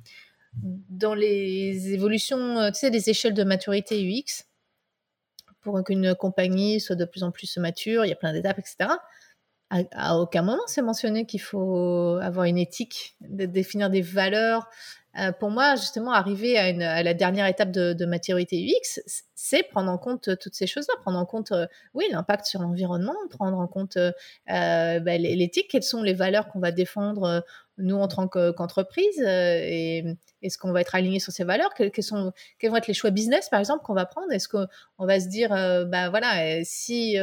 dans 0.52 1.14
les 1.14 1.92
évolutions, 1.92 2.71
tu 2.73 2.78
sais, 2.78 2.90
des 2.90 3.11
échelles 3.11 3.35
de 3.35 3.45
maturité 3.45 4.02
UX, 4.02 4.45
pour 5.61 5.83
qu'une 5.85 6.14
compagnie 6.14 6.80
soit 6.80 6.97
de 6.97 7.04
plus 7.04 7.23
en 7.23 7.30
plus 7.30 7.57
mature, 7.59 8.04
il 8.04 8.09
y 8.09 8.12
a 8.12 8.16
plein 8.16 8.33
d'étapes, 8.33 8.59
etc. 8.59 8.90
À, 9.92 10.16
aucun 10.16 10.42
moment 10.42 10.62
c'est 10.66 10.83
mentionné 10.83 11.26
qu'il 11.26 11.40
faut 11.40 12.19
avoir 12.21 12.47
une 12.47 12.59
éthique, 12.59 13.16
définir 13.21 13.88
des 13.88 14.02
valeurs. 14.02 14.69
Euh, 15.19 15.30
pour 15.30 15.50
moi, 15.50 15.76
justement, 15.76 16.12
arriver 16.12 16.59
à, 16.59 17.02
la 17.02 17.14
dernière 17.14 17.47
étape 17.47 17.71
de, 17.71 17.92
de 17.92 18.04
maturité 18.04 18.57
UX, 18.57 19.00
c'est 19.43 19.63
prendre 19.63 19.91
en 19.91 19.97
compte 19.97 20.37
toutes 20.39 20.55
ces 20.55 20.67
choses-là, 20.67 20.97
prendre 21.01 21.19
en 21.19 21.25
compte, 21.25 21.53
euh, 21.53 21.67
oui, 21.95 22.05
l'impact 22.13 22.45
sur 22.45 22.61
l'environnement, 22.61 23.15
prendre 23.31 23.59
en 23.59 23.67
compte 23.67 23.97
euh, 23.97 24.11
bah, 24.47 25.17
l'éthique, 25.17 25.69
quelles 25.71 25.83
sont 25.83 26.03
les 26.03 26.13
valeurs 26.13 26.49
qu'on 26.49 26.61
va 26.61 26.73
défendre 26.73 27.43
nous 27.79 27.97
en 27.97 28.09
tant 28.09 28.29
qu'entreprise 28.29 29.19
et 29.23 30.05
est-ce 30.43 30.59
qu'on 30.59 30.71
va 30.71 30.83
être 30.83 30.95
aligné 30.95 31.19
sur 31.19 31.33
ces 31.33 31.45
valeurs? 31.45 31.73
Quels, 31.73 32.03
sont, 32.03 32.31
quels 32.59 32.71
vont 32.71 32.77
être 32.77 32.89
les 32.89 32.93
choix 32.93 33.09
business 33.09 33.49
par 33.49 33.59
exemple 33.59 33.83
qu'on 33.83 33.95
va 33.95 34.05
prendre? 34.05 34.31
Est-ce 34.33 34.49
qu'on 34.49 34.67
va 34.99 35.19
se 35.19 35.29
dire 35.29 35.49
bah 35.49 36.11
voilà 36.11 36.63
si 36.63 37.17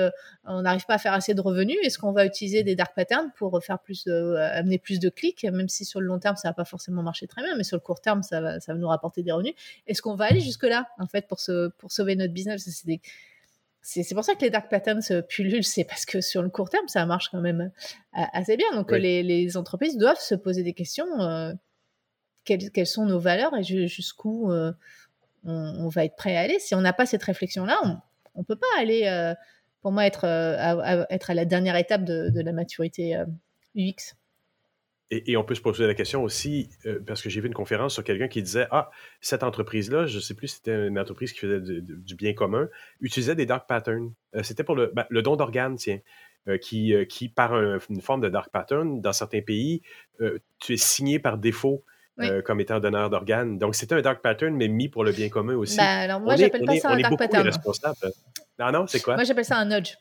on 0.45 0.63
n'arrive 0.63 0.85
pas 0.87 0.95
à 0.95 0.97
faire 0.97 1.13
assez 1.13 1.35
de 1.35 1.41
revenus, 1.41 1.77
est-ce 1.83 1.99
qu'on 1.99 2.11
va 2.11 2.25
utiliser 2.25 2.63
des 2.63 2.75
dark 2.75 2.95
patterns 2.95 3.29
pour 3.35 3.63
faire 3.63 3.77
plus 3.77 4.07
amener 4.07 4.79
plus 4.79 4.99
de 4.99 5.09
clics 5.09 5.43
même 5.43 5.69
si 5.69 5.85
sur 5.85 6.01
le 6.01 6.07
long 6.07 6.17
terme 6.17 6.37
ça 6.37 6.49
va 6.49 6.53
pas 6.53 6.65
forcément 6.65 7.03
marcher 7.03 7.27
très 7.27 7.43
bien 7.43 7.55
mais 7.55 7.63
sur 7.63 7.77
le 7.77 7.81
court 7.81 8.01
terme 8.01 8.23
ça 8.23 8.41
va, 8.41 8.59
ça 8.59 8.73
va 8.73 8.79
nous 8.79 8.87
rapporter 8.87 9.21
des 9.21 9.31
revenus? 9.31 9.53
Est-ce 9.85 10.01
qu'on 10.01 10.15
va 10.15 10.25
aller 10.25 10.39
jusque 10.39 10.63
là 10.63 10.87
en 10.97 11.05
fait 11.05 11.27
pour 11.27 11.39
se 11.39 11.67
pour 11.77 11.91
sauver 12.07 12.15
notre 12.15 12.33
business 12.33 12.65
C'est 13.81 14.15
pour 14.15 14.23
ça 14.23 14.35
que 14.35 14.41
les 14.41 14.49
dark 14.49 14.69
patterns 14.69 15.01
se 15.01 15.21
pullulent, 15.21 15.63
c'est 15.63 15.83
parce 15.83 16.05
que 16.05 16.21
sur 16.21 16.41
le 16.41 16.49
court 16.49 16.69
terme, 16.69 16.87
ça 16.87 17.05
marche 17.05 17.29
quand 17.29 17.41
même 17.41 17.71
euh, 18.17 18.21
assez 18.33 18.57
bien. 18.57 18.67
Donc 18.73 18.91
les, 18.91 19.57
entreprises 19.57 19.97
doivent 19.97 20.19
se 20.19 20.35
poser 20.35 20.63
des 20.63 20.73
questions. 20.73 21.21
Euh, 21.21 21.53
quelles, 22.43 22.87
sont 22.87 23.05
nos 23.05 23.19
valeurs 23.19 23.53
et 23.57 23.63
jusqu'où 23.63 24.51
euh, 24.51 24.71
on, 25.43 25.89
va 25.89 26.05
être 26.05 26.15
prêt 26.15 26.37
à 26.37 26.41
aller 26.41 26.59
Si 26.59 26.75
on 26.75 26.81
n'a 26.81 26.93
pas 26.93 27.05
cette 27.05 27.23
réflexion-là, 27.23 27.77
on 28.35 28.39
ne 28.39 28.45
peut 28.45 28.55
pas 28.55 28.67
aller, 28.79 29.33
pour 29.81 29.91
moi, 29.91 30.05
être, 30.05 30.25
à, 30.25 31.07
être 31.09 31.29
à 31.29 31.33
la 31.33 31.43
dernière 31.43 31.75
étape 31.75 32.05
de, 32.05 32.29
de 32.29 32.41
la 32.41 32.53
maturité 32.53 33.21
UX. 33.75 34.15
Et, 35.09 35.37
on 35.37 35.43
peut 35.43 35.55
se 35.55 35.61
poser 35.61 35.87
la 35.87 35.93
question 35.93 36.21
aussi, 36.21 36.69
euh, 36.85 36.99
parce 37.05 37.21
que 37.21 37.29
j'ai 37.29 37.39
vu 37.39 37.47
une 37.47 37.53
conférence 37.53 37.93
sur 37.93 38.03
quelqu'un 38.03 38.27
qui 38.27 38.41
disait 38.41 38.67
Ah, 38.71 38.89
cette 39.21 39.43
entreprise-là, 39.43 40.05
je 40.05 40.17
ne 40.17 40.21
sais 40.21 40.33
plus 40.33 40.49
si 40.49 40.55
c'était 40.57 40.87
une 40.87 40.99
entreprise 40.99 41.31
qui 41.31 41.39
faisait 41.39 41.61
du, 41.61 42.15
bien 42.15 42.33
commun, 42.33 42.67
utilisait 42.99 43.35
des 43.35 43.45
dark 43.45 43.67
patterns. 43.69 44.11
Euh, 44.35 44.43
c'était 44.43 44.65
pour 44.65 44.75
le, 44.75 44.91
ben, 44.93 45.05
le 45.09 45.21
don 45.21 45.37
d'organes, 45.37 45.77
tiens, 45.77 45.99
euh, 46.49 46.57
qui, 46.57 46.93
qui, 47.07 47.29
par 47.29 47.55
une 47.55 48.01
forme 48.01 48.19
de 48.19 48.27
dark 48.27 48.51
pattern, 48.51 48.99
dans 48.99 49.13
certains 49.13 49.41
pays, 49.41 49.81
tu 50.59 50.73
es 50.73 50.77
signé 50.77 51.19
par 51.19 51.37
défaut. 51.37 51.83
comme 52.45 52.59
étant 52.59 52.79
donneur 52.79 53.11
d'organes. 53.11 53.59
Donc, 53.59 53.75
c'était 53.75 53.93
un 53.93 54.01
dark 54.01 54.23
pattern, 54.23 54.55
mais 54.55 54.67
mis 54.67 54.89
pour 54.89 55.03
le 55.03 55.11
bien 55.11 55.29
commun 55.29 55.53
aussi. 55.53 55.77
Ben, 55.77 55.83
alors, 55.83 56.19
moi, 56.19 56.35
j'appelle 56.35 56.65
pas 56.65 56.75
ça 56.77 56.89
un 56.89 56.99
dark 56.99 57.17
pattern. 57.17 57.51
Non, 58.59 58.71
non, 58.71 58.87
c'est 58.87 59.01
quoi? 59.01 59.13
Moi, 59.13 59.23
j'appelle 59.23 59.45
ça 59.45 59.57
un 59.57 59.65
nudge. 59.65 59.97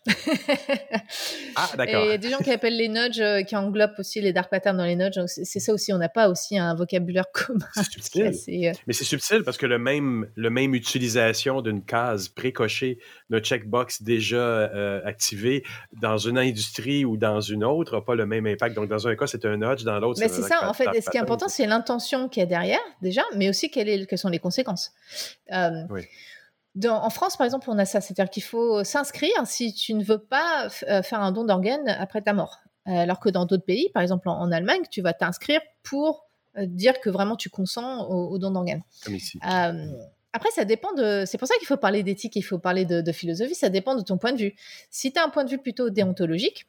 ah, 1.56 1.68
d'accord. 1.76 2.04
Il 2.04 2.08
y 2.08 2.12
a 2.12 2.18
des 2.18 2.30
gens 2.30 2.38
qui 2.38 2.50
appellent 2.50 2.76
les 2.76 2.88
nudges, 2.88 3.20
euh, 3.20 3.42
qui 3.42 3.54
englobent 3.54 3.94
aussi 3.98 4.22
les 4.22 4.32
dark 4.32 4.50
patterns 4.50 4.78
dans 4.78 4.86
les 4.86 4.96
nudges. 4.96 5.20
C'est 5.26 5.60
ça 5.60 5.74
aussi, 5.74 5.92
on 5.92 5.98
n'a 5.98 6.08
pas 6.08 6.30
aussi 6.30 6.58
un 6.58 6.74
vocabulaire 6.74 7.26
commun. 7.34 7.66
C'est 7.74 7.84
subtil. 7.84 8.22
Euh, 8.24 8.72
Mais 8.86 8.94
c'est 8.94 9.04
subtil 9.04 9.42
parce 9.44 9.58
que 9.58 9.66
le 9.66 9.78
même, 9.78 10.26
le 10.36 10.48
même 10.48 10.74
utilisation 10.74 11.60
d'une 11.60 11.84
case 11.84 12.28
précochée, 12.28 12.98
d'un 13.28 13.40
checkbox 13.40 14.02
déjà 14.02 14.36
euh, 14.36 15.02
activé 15.04 15.62
dans 16.00 16.16
une 16.16 16.38
industrie 16.38 17.04
ou 17.04 17.18
dans 17.18 17.42
une 17.42 17.62
autre 17.62 17.96
n'a 17.96 18.00
pas 18.00 18.14
le 18.14 18.24
même 18.24 18.46
impact. 18.46 18.74
Donc, 18.74 18.88
dans 18.88 19.06
un 19.06 19.16
cas, 19.16 19.26
c'est 19.26 19.44
un 19.44 19.58
nudge, 19.58 19.84
dans 19.84 19.98
l'autre, 20.00 20.18
c'est 20.18 20.28
C'est 20.28 20.42
ça, 20.42 20.66
en 20.66 20.72
fait. 20.72 20.86
ce 21.02 21.10
qui 21.10 21.18
est 21.18 21.20
important, 21.20 21.48
c'est 21.48 21.66
l'intention 21.66 22.30
qu'il 22.30 22.40
y 22.40 22.44
a 22.44 22.46
derrière, 22.46 22.80
déjà, 23.02 23.22
mais 23.34 23.50
aussi 23.50 23.70
quelles, 23.70 23.88
est, 23.90 24.06
quelles 24.06 24.18
sont 24.18 24.30
les 24.30 24.38
conséquences. 24.38 24.92
oui 25.90 26.06
en 26.84 27.10
France, 27.10 27.36
par 27.36 27.44
exemple, 27.44 27.70
on 27.70 27.78
a 27.78 27.84
ça, 27.84 28.00
c'est-à-dire 28.00 28.30
qu'il 28.30 28.42
faut 28.42 28.84
s'inscrire 28.84 29.34
si 29.44 29.72
tu 29.72 29.94
ne 29.94 30.04
veux 30.04 30.18
pas 30.18 30.68
euh, 30.88 31.02
faire 31.02 31.20
un 31.20 31.32
don 31.32 31.44
d'organes 31.44 31.88
après 31.88 32.22
ta 32.22 32.32
mort. 32.32 32.58
Alors 32.84 33.18
que 33.18 33.28
dans 33.28 33.46
d'autres 33.46 33.64
pays, 33.64 33.90
par 33.92 34.02
exemple 34.02 34.28
en, 34.28 34.52
Allemagne, 34.52 34.82
tu 34.92 35.02
vas 35.02 35.12
t'inscrire 35.12 35.60
pour 35.82 36.26
euh, 36.56 36.66
dire 36.66 37.00
que 37.00 37.10
vraiment 37.10 37.34
tu 37.34 37.50
consens 37.50 38.06
au, 38.08 38.38
don 38.38 38.52
d'organes. 38.52 38.82
Euh, 39.08 39.86
après, 40.32 40.50
ça 40.50 40.64
dépend 40.64 40.92
de. 40.92 41.24
C'est 41.26 41.38
pour 41.38 41.48
ça 41.48 41.54
qu'il 41.58 41.66
faut 41.66 41.76
parler 41.76 42.02
d'éthique, 42.02 42.36
il 42.36 42.42
faut 42.42 42.58
parler 42.58 42.84
de, 42.84 43.12
philosophie. 43.12 43.54
Ça 43.54 43.70
dépend 43.70 43.96
de 43.96 44.02
ton 44.02 44.18
point 44.18 44.32
de 44.32 44.38
vue. 44.38 44.54
Si 44.90 45.12
tu 45.12 45.18
as 45.18 45.24
un 45.24 45.30
point 45.30 45.44
de 45.44 45.50
vue 45.50 45.58
plutôt 45.58 45.90
déontologique, 45.90 46.66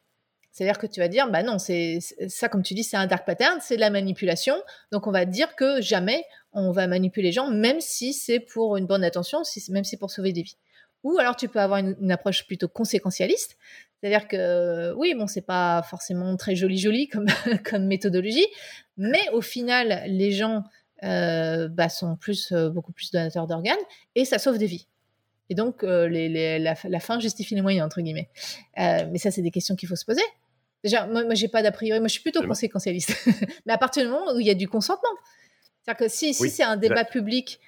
c'est-à-dire 0.57 0.79
que 0.79 0.87
tu 0.87 0.99
vas 0.99 1.07
dire, 1.07 1.29
bah 1.29 1.43
non, 1.43 1.59
c'est 1.59 1.99
ça, 2.29 2.49
comme 2.49 2.63
tu 2.63 2.73
dis, 2.73 2.83
c'est 2.83 2.97
un 2.97 3.05
dark 3.05 3.27
pattern, 3.27 3.59
c'est 3.61 3.75
de 3.75 3.79
la 3.79 3.91
manipulation. 3.91 4.55
Donc 4.91 5.05
on 5.05 5.11
va 5.11 5.25
dire 5.25 5.55
que 5.55 5.81
jamais 5.81 6.23
on 6.51 6.71
va 6.71 6.87
manipuler 6.87 7.27
les 7.27 7.31
gens, 7.31 7.51
même 7.51 7.79
si 7.79 8.11
c'est 8.11 8.39
pour 8.39 8.75
une 8.75 8.87
bonne 8.87 9.03
attention, 9.03 9.43
même 9.69 9.83
si 9.83 9.91
c'est 9.91 9.97
pour 9.97 10.09
sauver 10.09 10.33
des 10.33 10.41
vies. 10.41 10.57
Ou 11.03 11.19
alors 11.19 11.35
tu 11.35 11.47
peux 11.47 11.59
avoir 11.59 11.77
une, 11.77 12.11
approche 12.11 12.47
plutôt 12.47 12.67
conséquentialiste, 12.67 13.55
c'est-à-dire 14.01 14.27
que 14.27 14.95
oui, 14.97 15.13
bon, 15.13 15.27
c'est 15.27 15.45
pas 15.45 15.83
forcément 15.83 16.35
très 16.37 16.55
joli 16.55 16.79
joli 16.79 17.07
comme, 17.63 17.85
méthodologie, 17.85 18.47
mais 18.97 19.29
au 19.33 19.41
final, 19.41 20.05
les 20.07 20.31
gens 20.31 20.63
euh, 21.03 21.67
bah, 21.67 21.89
sont 21.89 22.15
plus, 22.15 22.51
euh, 22.51 22.71
beaucoup 22.71 22.93
plus 22.93 23.11
donateurs 23.11 23.45
d'organes 23.45 23.77
et 24.15 24.25
ça 24.25 24.39
sauve 24.39 24.57
des 24.57 24.65
vies. 24.65 24.87
Et 25.51 25.55
donc, 25.55 25.83
euh, 25.83 26.07
les, 26.07 26.57
la, 26.57 26.99
fin 26.99 27.19
justifie 27.19 27.53
les 27.53 27.61
moyens, 27.61 27.85
entre 27.85 28.01
guillemets. 28.01 28.31
mais 28.75 29.19
ça, 29.19 29.29
c'est 29.29 29.43
des 29.43 29.51
questions 29.51 29.75
qu'il 29.75 29.87
faut 29.87 29.95
se 29.95 30.03
poser. 30.03 30.23
Déjà, 30.87 31.05
moi, 31.05 31.23
moi 31.25 31.33
j'ai 31.33 31.47
pas 31.49 31.61
d'a 31.61 31.71
priori, 31.71 31.99
moi 31.99 32.07
je 32.07 32.13
suis 32.13 32.21
plutôt 32.21 32.41
conséquentialiste. 32.45 33.13
mais 33.65 33.73
à 33.73 33.77
partir 33.77 34.03
du 34.03 34.09
moment 34.09 34.33
où 34.33 34.39
il 34.39 34.47
y 34.47 34.49
a 34.49 34.55
du 34.55 34.67
consentement. 34.67 35.09
C'est-à-dire 35.81 36.07
que 36.07 36.07
si, 36.09 36.33
si 36.33 36.49
c'est 36.49 36.63
un 36.63 36.77
débat 36.77 37.03
public 37.03 37.59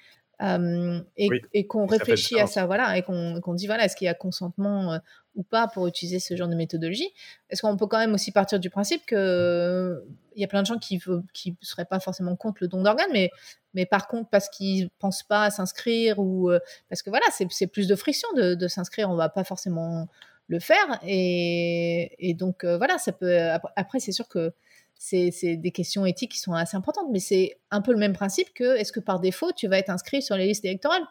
euh, 0.42 1.00
et, 1.18 1.66
qu'on 1.66 1.86
réfléchit 1.86 2.40
à 2.40 2.46
ça, 2.46 2.64
voilà, 2.64 2.96
et 2.96 3.02
qu'on 3.02 3.54
dit, 3.54 3.66
voilà, 3.66 3.84
est-ce 3.84 3.94
qu'il 3.94 4.06
y 4.06 4.08
a 4.08 4.14
consentement 4.14 4.94
euh, 4.94 4.98
ou 5.36 5.42
pas 5.42 5.68
pour 5.68 5.86
utiliser 5.86 6.18
ce 6.18 6.34
genre 6.34 6.48
de 6.48 6.54
méthodologie 6.54 7.12
Est-ce 7.50 7.60
qu'on 7.60 7.76
peut 7.76 7.86
quand 7.86 7.98
même 7.98 8.14
aussi 8.14 8.32
partir 8.32 8.58
du 8.58 8.70
principe 8.70 9.04
qu'il 9.06 9.18
euh, 9.18 10.00
il 10.34 10.40
y 10.40 10.44
a 10.44 10.48
plein 10.48 10.62
de 10.62 10.66
gens 10.66 10.78
qui 10.78 10.98
ne 11.06 11.20
qui 11.34 11.56
seraient 11.60 11.84
pas 11.84 12.00
forcément 12.00 12.36
contre 12.36 12.58
le 12.62 12.68
don 12.68 12.82
d'organes, 12.82 13.10
mais, 13.12 13.30
mais 13.74 13.84
par 13.84 14.08
contre, 14.08 14.30
parce 14.30 14.48
qu'ils 14.48 14.84
ne 14.84 14.88
pensent 14.98 15.22
pas 15.22 15.44
à 15.44 15.50
s'inscrire 15.50 16.18
ou 16.18 16.50
parce 16.88 17.02
que 17.02 17.10
voilà, 17.10 17.26
c'est 17.30 17.66
plus 17.66 17.86
de 17.86 17.94
friction 17.94 18.28
de, 18.34 18.54
de 18.54 18.68
s'inscrire, 18.68 19.10
on 19.10 19.12
ne 19.12 19.18
va 19.18 19.28
pas 19.28 19.44
forcément 19.44 20.08
le 20.50 20.58
faire. 20.58 21.00
Et, 21.06 22.34
donc, 22.36 22.64
euh, 22.64 22.76
voilà, 22.76 22.98
ça 22.98 23.12
peut. 23.12 23.50
Après, 23.76 24.00
c'est 24.00 24.12
sûr 24.12 24.28
que 24.28 24.52
c'est 24.94 25.56
des 25.56 25.70
questions 25.70 26.04
éthiques 26.04 26.32
qui 26.32 26.40
sont 26.40 26.52
assez 26.52 26.76
importantes, 26.76 27.06
mais 27.10 27.20
c'est 27.20 27.58
un 27.70 27.80
peu 27.80 27.92
le 27.92 27.98
même 27.98 28.12
principe 28.12 28.52
que 28.52 28.76
est-ce 28.76 28.92
que 28.92 29.00
par 29.00 29.20
défaut, 29.20 29.52
tu 29.56 29.66
vas 29.68 29.78
être 29.78 29.88
inscrit 29.88 30.20
sur 30.20 30.36
les 30.36 30.46
listes 30.46 30.64
électorales? 30.64 31.02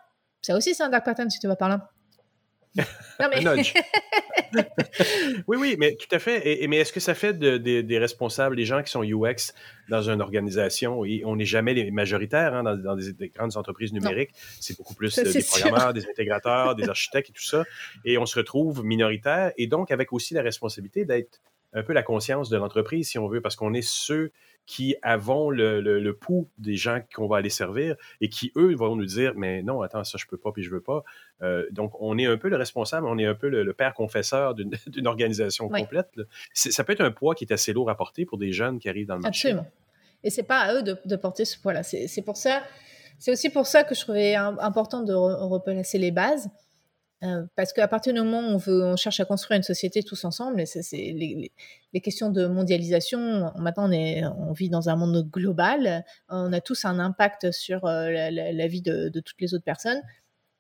Ça 0.42 0.56
aussi, 0.56 0.76
c'est 0.76 0.84
un 0.84 0.90
dark 0.90 1.06
pattern 1.06 1.30
si 1.30 1.40
tu 1.40 1.48
vas 1.48 1.56
par 1.56 1.70
là. 1.70 1.90
oui, 5.48 5.58
oui, 5.58 5.76
mais 5.78 5.96
tout 5.96 6.14
à 6.16 6.20
fait. 6.20 6.64
Et, 6.64 6.68
mais 6.68 6.78
est-ce 6.78 6.94
que 6.94 7.00
ça 7.00 7.14
fait 7.14 7.38
des 7.38 7.98
responsables, 7.98 8.56
les 8.56 8.66
gens 8.66 8.82
qui 8.84 8.92
sont 8.92 9.04
UX 9.04 9.54
dans 9.90 10.10
une 10.10 10.22
organisation, 10.22 11.04
et 11.04 11.24
on 11.26 11.36
n'est 11.36 11.46
jamais 11.46 11.74
les 11.74 11.92
majoritaires 11.92 12.54
hein, 12.54 12.64
dans, 12.64 12.96
des, 12.96 13.30
grandes 13.30 13.58
entreprises 13.58 13.92
numériques, 13.92 14.32
c'est 14.60 14.78
beaucoup 14.78 14.94
plus 14.94 15.18
euh, 15.18 15.32
des 15.32 15.44
programmeurs, 15.44 15.94
des 15.94 16.08
intégrateurs, 16.08 16.76
des 16.76 16.88
architectes 16.88 17.30
et 17.30 17.34
tout 17.34 17.44
ça, 17.44 17.64
et 18.06 18.18
on 18.18 18.26
se 18.26 18.38
retrouve 18.38 18.84
minoritaire, 18.84 19.52
et 19.58 19.68
donc 19.68 19.92
avec 19.92 20.14
aussi 20.14 20.34
la 20.34 20.42
responsabilité 20.42 21.06
d'être 21.06 21.42
un 21.74 21.84
peu 21.84 21.94
la 21.94 22.04
conscience 22.04 22.50
de 22.50 22.58
l'entreprise, 22.58 23.10
si 23.10 23.20
on 23.20 23.28
veut, 23.28 23.42
parce 23.42 23.56
qu'on 23.56 23.74
est 23.74 23.88
ceux 23.88 24.32
qui 24.70 24.96
avons 25.02 25.50
le, 25.50 25.82
le, 25.82 26.14
pouls 26.14 26.48
des 26.60 26.76
gens 26.76 27.00
qu'on 27.16 27.28
va 27.28 27.38
aller 27.38 27.50
servir 27.50 27.96
et 28.22 28.30
qui, 28.30 28.52
eux, 28.56 28.76
vont 28.76 28.96
nous 28.96 29.06
dire 29.06 29.34
Mais 29.36 29.64
non, 29.64 29.82
attends, 29.82 30.04
ça, 30.04 30.20
je 30.20 30.28
peux 30.28 30.38
pas, 30.38 30.52
puis 30.52 30.62
je 30.62 30.70
veux 30.70 30.82
pas. 30.82 31.04
Euh, 31.42 31.66
donc, 31.72 32.00
on 32.00 32.20
est 32.20 32.28
un 32.28 32.38
peu 32.38 32.50
le 32.50 32.56
responsable, 32.56 33.08
on 33.08 33.18
est 33.18 33.26
un 33.26 33.34
peu 33.34 33.50
le, 33.50 33.74
père 33.74 33.96
confesseur 33.96 34.54
d'une 34.54 34.78
organisation 35.08 35.70
complète. 35.70 36.12
Ça 36.54 36.84
peut 36.84 36.94
être 36.94 37.02
un 37.02 37.10
poids 37.10 37.34
qui 37.34 37.46
est 37.46 37.52
assez 37.52 37.74
lourd 37.74 37.90
à 37.90 37.96
porter 37.96 38.28
pour 38.28 38.38
des 38.38 38.52
jeunes 38.52 38.78
qui 38.78 38.90
arrivent 38.90 39.08
dans 39.08 39.16
le 39.16 39.22
marché. 39.22 39.50
Absolument. 39.50 39.72
Et 40.24 40.30
c'est 40.30 40.44
pas 40.44 40.60
à 40.60 40.76
eux 40.76 40.84
de, 40.84 41.16
porter 41.16 41.46
ce 41.46 41.58
poids-là. 41.60 41.82
C'est 41.82 42.22
pour 42.22 42.38
ça. 42.38 42.62
C'est 43.18 43.32
aussi 43.32 43.50
pour 43.50 43.66
ça 43.66 43.84
que 43.84 43.96
je 43.96 44.02
trouvais 44.02 44.36
important 44.36 45.02
de 45.02 45.14
replacer 45.14 45.98
les 45.98 46.12
bases. 46.12 46.48
Euh, 47.22 47.44
parce 47.58 47.74
qu'à 47.74 47.88
partir 47.90 48.14
du 48.14 48.22
moment 48.22 48.40
où 48.40 48.54
on, 48.54 48.58
veut, 48.58 48.86
on 48.86 48.96
cherche 48.96 49.20
à 49.20 49.26
construire 49.26 49.58
une 49.58 49.64
société 49.64 50.04
tous 50.04 50.24
ensemble, 50.24 50.62
et 50.62 50.66
c'est 50.66 50.82
les, 50.92 51.52
les, 51.94 52.02
questions 52.02 52.30
de 52.30 52.48
mondialisation, 52.48 53.52
maintenant 53.58 53.90
on, 53.90 53.92
est, 53.92 54.24
on 54.38 54.54
vit 54.54 54.70
dans 54.70 54.88
un 54.88 54.96
monde 54.96 55.30
global, 55.30 56.06
on 56.30 56.54
a 56.54 56.62
tous 56.62 56.86
un 56.86 56.98
impact 56.98 57.52
sur 57.52 57.86
euh, 57.86 58.30
la, 58.32 58.68
vie 58.68 58.82
de, 58.82 59.10
de, 59.10 59.20
toutes 59.20 59.42
les 59.42 59.54
autres 59.54 59.66
personnes. 59.66 60.02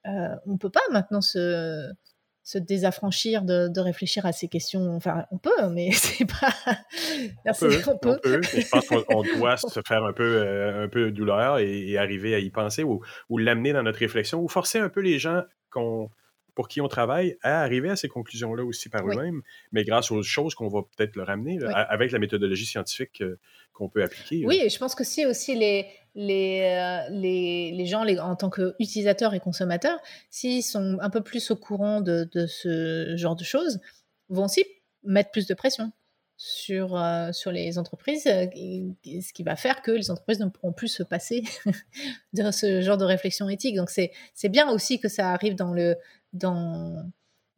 Euh, 0.06 0.36
on 0.48 0.54
ne 0.54 0.58
peut 0.58 0.70
pas 0.70 0.82
maintenant 0.92 1.22
se, 1.22 1.89
se 2.44 2.58
désaffranchir 2.58 3.44
de, 3.44 3.70
de, 3.70 3.80
réfléchir 3.80 4.25
à 4.25 4.34
ces 4.34 4.50
questions. 4.50 4.98
Enfin, 4.98 5.25
on 5.32 5.38
peut, 5.38 5.70
mais 5.72 5.92
c'est 5.94 6.25
pas. 6.25 6.51
On 7.46 7.54
peut. 7.54 7.82
On 7.88 7.98
peut. 7.98 8.20
je 8.44 8.70
pense 8.70 8.86
qu'on 8.86 9.24
doit 9.24 9.56
se 9.58 9.80
faire 9.88 10.04
un 10.04 10.13
peu, 10.13 10.46
un 10.84 10.89
peu 10.89 11.10
douleur 11.12 11.60
et, 11.60 11.89
et, 11.89 11.98
arriver 11.98 12.36
à 12.36 12.39
y 12.39 12.50
penser 12.50 12.84
ou, 12.84 13.01
ou 13.30 13.38
l'amener 13.38 13.72
dans 13.72 13.84
notre 13.84 14.00
réflexion 14.00 14.42
ou 14.42 14.50
forcer 14.50 14.80
un 14.80 14.89
peu 14.89 15.00
les 15.00 15.20
gens 15.20 15.44
qu'on 15.72 16.10
pour 16.60 16.68
qui 16.68 16.82
on 16.82 16.89
travaille 16.89 17.38
à 17.42 17.62
arriver 17.62 17.89
à 17.89 17.96
ces 17.96 18.10
conclusions-là 18.10 18.66
aussi 18.66 18.89
par 18.89 19.08
eux-mêmes, 19.08 19.44
mais 19.72 19.86
grâce 19.86 20.12
aux 20.12 20.22
choses 20.24 20.56
qu'on 20.56 20.68
va 20.68 20.82
peut-être 20.82 21.16
leur 21.16 21.30
amener 21.30 21.58
avec 21.63 22.12
la 22.12 22.20
méthodologie 22.20 22.66
scientifique 22.66 23.24
qu'on 23.72 23.88
peut 23.88 24.04
appliquer. 24.04 24.46
Oui, 24.46 24.60
et 24.62 24.68
je 24.68 24.78
pense 24.78 24.94
que 24.94 25.06
si 25.06 25.25
aussi 25.25 25.56
les, 25.56 25.88
les, 26.16 26.60
euh, 26.63 27.10
les, 27.12 27.72
les, 27.72 27.86
gens 27.86 28.04
les, 28.04 28.20
en 28.20 28.36
tant 28.36 28.50
qu'utilisateurs 28.50 29.34
et 29.34 29.39
consommateurs, 29.39 30.00
s'ils 30.30 30.62
sont 30.62 30.98
un 31.00 31.10
peu 31.10 31.22
plus 31.22 31.50
au 31.50 31.56
courant 31.56 32.01
de, 32.01 32.28
de, 32.34 32.46
ce 32.46 33.13
genre 33.16 33.38
de 33.38 33.46
choses, 33.46 33.80
vont 34.28 34.44
aussi 34.44 34.66
mettre 35.06 35.32
plus 35.32 35.48
de 35.48 35.54
pression 35.54 35.94
sur, 36.36 36.98
euh, 36.98 37.34
sur 37.34 37.51
les 37.51 37.78
entreprises, 37.78 38.25
euh, 38.28 38.48
ce 39.06 39.34
qui 39.34 39.44
va 39.44 39.58
faire 39.58 39.82
que 39.82 39.92
les 39.92 40.10
entreprises 40.10 40.39
ne 40.39 40.48
pourront 40.48 40.72
plus 40.72 40.88
se 40.88 41.04
passer 41.04 41.44
de 42.34 42.51
ce 42.51 42.82
genre 42.82 42.98
de 42.98 43.04
réflexion 43.04 43.50
éthique. 43.50 43.75
Donc 43.75 43.89
c'est 43.89 44.50
bien 44.50 44.70
aussi 44.70 45.00
que 45.00 45.10
ça 45.10 45.32
arrive 45.32 45.56
dans 45.56 45.74
le, 45.74 45.96
dans, 46.33 47.12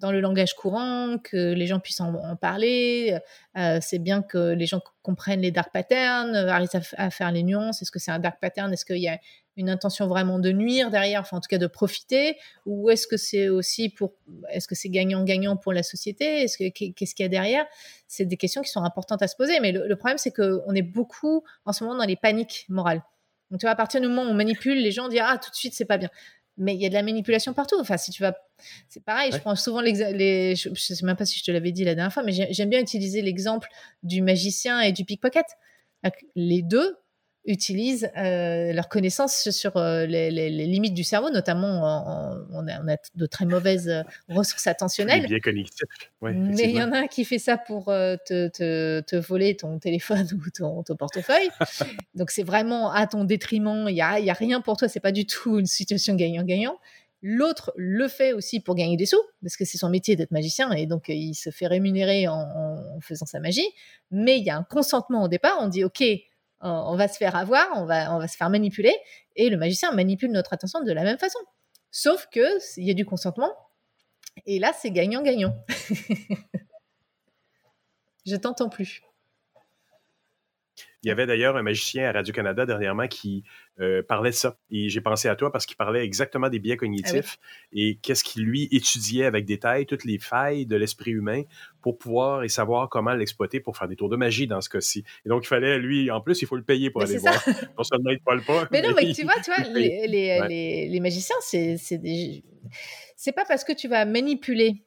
le 0.04 0.20
langage 0.20 0.56
courant, 0.56 1.18
que 1.24 1.54
les 1.54 1.68
gens 1.68 1.80
puissent 1.80 2.02
en, 2.02 2.36
parler. 2.36 3.18
Euh, 3.58 3.78
c'est 3.82 4.00
bien 4.00 4.22
que 4.22 4.54
les 4.54 4.66
gens 4.66 4.82
comprennent 5.04 5.42
les 5.42 5.52
dark 5.52 5.72
patterns, 5.72 6.36
arrivent 6.36 6.70
à, 6.98 7.10
faire 7.12 7.32
les 7.32 7.44
nuances. 7.44 7.82
Est-ce 7.82 7.92
que 7.92 8.00
c'est 8.00 8.12
un 8.12 8.20
dark 8.20 8.40
pattern? 8.42 8.74
Est-ce 8.74 8.86
qu'il 8.86 8.98
y 8.98 9.10
a 9.10 9.20
une 9.58 9.70
intention 9.70 10.08
vraiment 10.08 10.40
de 10.40 10.52
nuire 10.52 10.90
derrière, 10.90 11.22
enfin 11.22 11.38
en 11.38 11.40
tout 11.40 11.50
cas 11.50 11.60
de 11.60 11.68
profiter? 11.68 12.38
Ou 12.66 12.90
est-ce 12.90 13.06
que 13.06 13.18
c'est 13.18 13.50
aussi 13.50 13.90
pour, 13.90 14.14
est-ce 14.50 14.68
que 14.68 14.76
c'est 14.76 14.90
gagnant-gagnant 14.90 15.56
pour 15.56 15.74
la 15.74 15.84
société? 15.84 16.44
Est-ce 16.44 16.58
que 16.58 16.70
qu'est-ce 16.70 17.14
qu'il 17.14 17.24
y 17.24 17.28
a 17.28 17.30
derrière? 17.30 17.66
C'est 18.08 18.26
des 18.26 18.38
questions 18.38 18.64
qui 18.64 18.72
sont 18.72 18.84
importantes 18.84 19.22
à 19.22 19.28
se 19.28 19.36
poser. 19.36 19.60
Mais 19.60 19.72
le, 19.72 19.88
le 19.88 19.96
problème, 19.96 20.18
c'est 20.18 20.32
qu'on 20.32 20.74
est 20.74 20.82
beaucoup 20.82 21.44
en 21.66 21.74
ce 21.74 21.84
moment 21.84 21.98
dans 21.98 22.08
les 22.08 22.16
paniques 22.16 22.66
morales. 22.70 23.04
Donc 23.52 23.60
tu 23.60 23.66
vois, 23.66 23.72
à 23.72 23.76
partir 23.76 24.00
du 24.02 24.08
moment 24.08 24.24
où 24.24 24.32
on 24.32 24.34
manipule, 24.34 24.82
les 24.82 24.92
gens 24.92 25.10
disent 25.10 25.22
ah 25.22 25.38
tout 25.38 25.52
de 25.52 25.56
suite 25.56 25.74
c'est 25.76 25.86
pas 25.86 25.98
bien 25.98 26.10
mais 26.62 26.76
il 26.76 26.82
y 26.82 26.86
a 26.86 26.90
de 26.90 26.94
la 26.94 27.04
manipulation 27.04 27.54
partout. 27.54 27.76
Enfin, 27.80 27.98
si 27.98 28.12
tu 28.12 28.22
vas, 28.22 28.36
c'est 28.88 29.04
pareil. 29.04 29.32
Je 29.34 29.40
prends 29.40 29.56
souvent 29.56 29.82
l'exemple. 29.82 30.14
Les... 30.14 30.56
Je, 30.56 30.70
ne 30.70 30.76
sais 30.76 30.96
même 31.04 31.16
pas 31.16 31.26
si 31.26 31.40
je 31.40 31.44
te 31.44 31.52
l'avais 31.52 31.72
dit 31.72 31.84
la 31.84 31.96
dernière 31.96 32.14
fois, 32.14 32.24
mais 32.24 32.32
j'aime 32.32 32.70
bien 32.70 32.80
utiliser 32.80 33.22
l'exemple 33.22 33.68
du 34.04 34.22
magicien 34.22 34.80
et 34.80 34.92
du 34.92 35.04
pickpocket. 35.04 35.46
Les 36.36 36.62
deux 36.62 36.96
utilisent 37.46 38.10
euh, 38.18 38.72
leur 38.72 38.88
connaissance 38.88 39.50
sur 39.50 39.78
euh, 39.78 40.06
les, 40.06 40.50
limites 40.50 40.94
du 40.94 41.04
cerveau, 41.04 41.30
notamment 41.32 42.48
on, 42.52 42.68
a, 42.68 42.98
de 43.16 43.26
très 43.26 43.46
mauvaises 43.46 43.90
euh, 43.90 44.04
ressources 44.30 44.68
attentionnelles. 44.68 45.28
Bien 45.28 45.40
mais 46.22 46.70
il 46.70 46.78
y 46.78 46.84
en 46.84 46.92
a 46.92 47.00
un 47.00 47.08
qui 47.08 47.26
fait 47.26 47.40
ça 47.40 47.58
pour 47.58 47.86
te, 47.86 48.48
te, 49.02 49.16
voler 49.16 49.56
ton 49.56 49.80
téléphone 49.80 50.28
ou 50.34 50.50
ton, 50.52 50.84
ton 50.84 50.96
portefeuille. 50.96 51.50
Donc 52.16 52.32
c'est 52.32 52.44
vraiment 52.44 52.92
à 52.92 53.08
ton 53.08 53.24
détriment. 53.24 53.88
Il 53.90 53.96
n'y 53.96 54.02
a, 54.02 54.20
y 54.20 54.30
a 54.30 54.34
rien 54.34 54.62
pour 54.62 54.78
toi. 54.78 54.88
C'est 54.88 55.00
pas 55.00 55.12
du 55.12 55.26
tout 55.26 55.60
une 55.60 55.66
situation 55.66 56.16
gagnant-gagnant. 56.16 56.78
L'autre 57.24 57.72
le 57.76 58.08
fait 58.08 58.34
aussi 58.34 58.60
pour 58.60 58.74
gagner 58.74 58.98
des 58.98 59.06
sous, 59.06 59.22
parce 59.44 59.56
que 59.56 59.64
c'est 59.64 59.78
son 59.78 59.90
métier 59.90 60.16
d'être 60.16 60.32
magicien 60.32 60.72
et 60.72 60.88
donc 60.88 61.08
il 61.08 61.36
se 61.36 61.52
fait 61.52 61.68
rémunérer 61.68 62.28
en, 62.28 62.34
en, 62.34 63.00
faisant 63.00 63.28
sa 63.28 63.40
magie. 63.40 63.68
Mais 64.10 64.40
il 64.40 64.44
y 64.44 64.50
a 64.50 64.58
un 64.58 64.64
consentement 64.64 65.24
au 65.24 65.28
départ. 65.28 65.58
On 65.60 65.68
dit 65.68 65.84
OK, 65.84 66.04
on 66.62 66.96
va 66.96 67.08
se 67.08 67.18
faire 67.18 67.36
avoir, 67.36 67.68
on 67.76 67.86
va, 67.86 68.28
se 68.28 68.38
faire 68.38 68.50
manipuler, 68.50 68.96
et 69.36 69.50
le 69.50 69.58
magicien 69.58 69.92
manipule 69.92 70.32
notre 70.32 70.54
attention 70.54 70.82
de 70.84 70.92
la 70.92 71.04
même 71.04 71.18
façon. 71.18 71.40
Sauf 71.92 72.28
que 72.32 72.60
il 72.78 72.88
y 72.88 72.92
a 72.92 72.94
du 72.94 73.06
consentement, 73.06 73.52
et 74.46 74.60
là 74.60 74.72
c'est 74.74 74.92
gagnant-gagnant. 74.92 75.54
Je 78.26 78.36
t'entends 78.36 78.70
plus. 78.70 79.02
Il 81.04 81.08
y 81.08 81.12
avait 81.12 81.26
d'ailleurs 81.26 81.58
un 81.58 81.64
magicien 81.64 82.08
à 82.08 82.12
Radio-Canada 82.12 82.66
dernièrement 82.66 83.08
qui 83.08 83.44
euh, 83.80 84.04
parlait 84.04 84.30
de 84.30 84.36
ça. 84.36 84.58
Et 84.70 84.90
j'ai 84.90 85.02
pensé 85.02 85.28
à 85.28 85.36
toi 85.36 85.52
parce 85.52 85.66
qu'il 85.66 85.76
parlait 85.76 86.04
exactement 86.04 86.48
des 86.48 86.60
biais 86.60 86.78
cognitifs 86.78 87.40
ah 87.42 87.68
et 87.74 87.98
qu'est-ce 88.04 88.24
qu'il 88.24 88.44
lui 88.44 88.68
étudiait 88.72 89.26
avec 89.26 89.46
détail, 89.46 89.88
toutes 89.88 90.06
les 90.06 90.20
failles 90.20 90.68
de 90.68 90.76
l'esprit 90.76 91.12
humain 91.12 91.42
pour 91.82 91.98
pouvoir 91.98 92.44
et 92.44 92.50
savoir 92.50 92.88
comment 92.90 93.14
l'exploiter 93.14 93.60
pour 93.60 93.78
faire 93.78 93.88
des 93.88 93.96
tours 93.96 94.10
de 94.10 94.16
magie 94.16 94.46
dans 94.46 94.62
ce 94.62 94.70
cas-ci. 94.70 95.04
Et 95.26 95.30
donc, 95.30 95.44
il 95.44 95.48
fallait, 95.48 95.80
lui, 95.80 96.12
en 96.12 96.22
plus, 96.22 96.40
il 96.44 96.48
faut 96.48 96.56
le 96.56 96.64
payer 96.64 96.92
pour 96.92 97.02
aller 97.02 97.18
voir. 97.18 97.44
Non 97.78 97.84
seulement 97.84 98.12
il 98.12 98.18
ne 98.18 98.24
parle 98.24 98.44
pas. 98.44 98.68
Mais, 98.72 98.82
non, 98.82 98.94
mais 98.96 99.12
tu 99.14 99.24
vois, 99.24 99.36
tu 99.44 99.52
vois 99.52 99.68
les, 99.74 100.08
les, 100.08 100.88
les, 100.88 101.00
magiciens, 101.00 101.36
c'est 101.42 101.98
des... 101.98 102.44
C'est 103.16 103.32
pas 103.32 103.46
parce 103.46 103.64
que 103.64 103.74
tu 103.74 103.88
vas 103.88 104.06
manipuler 104.06 104.84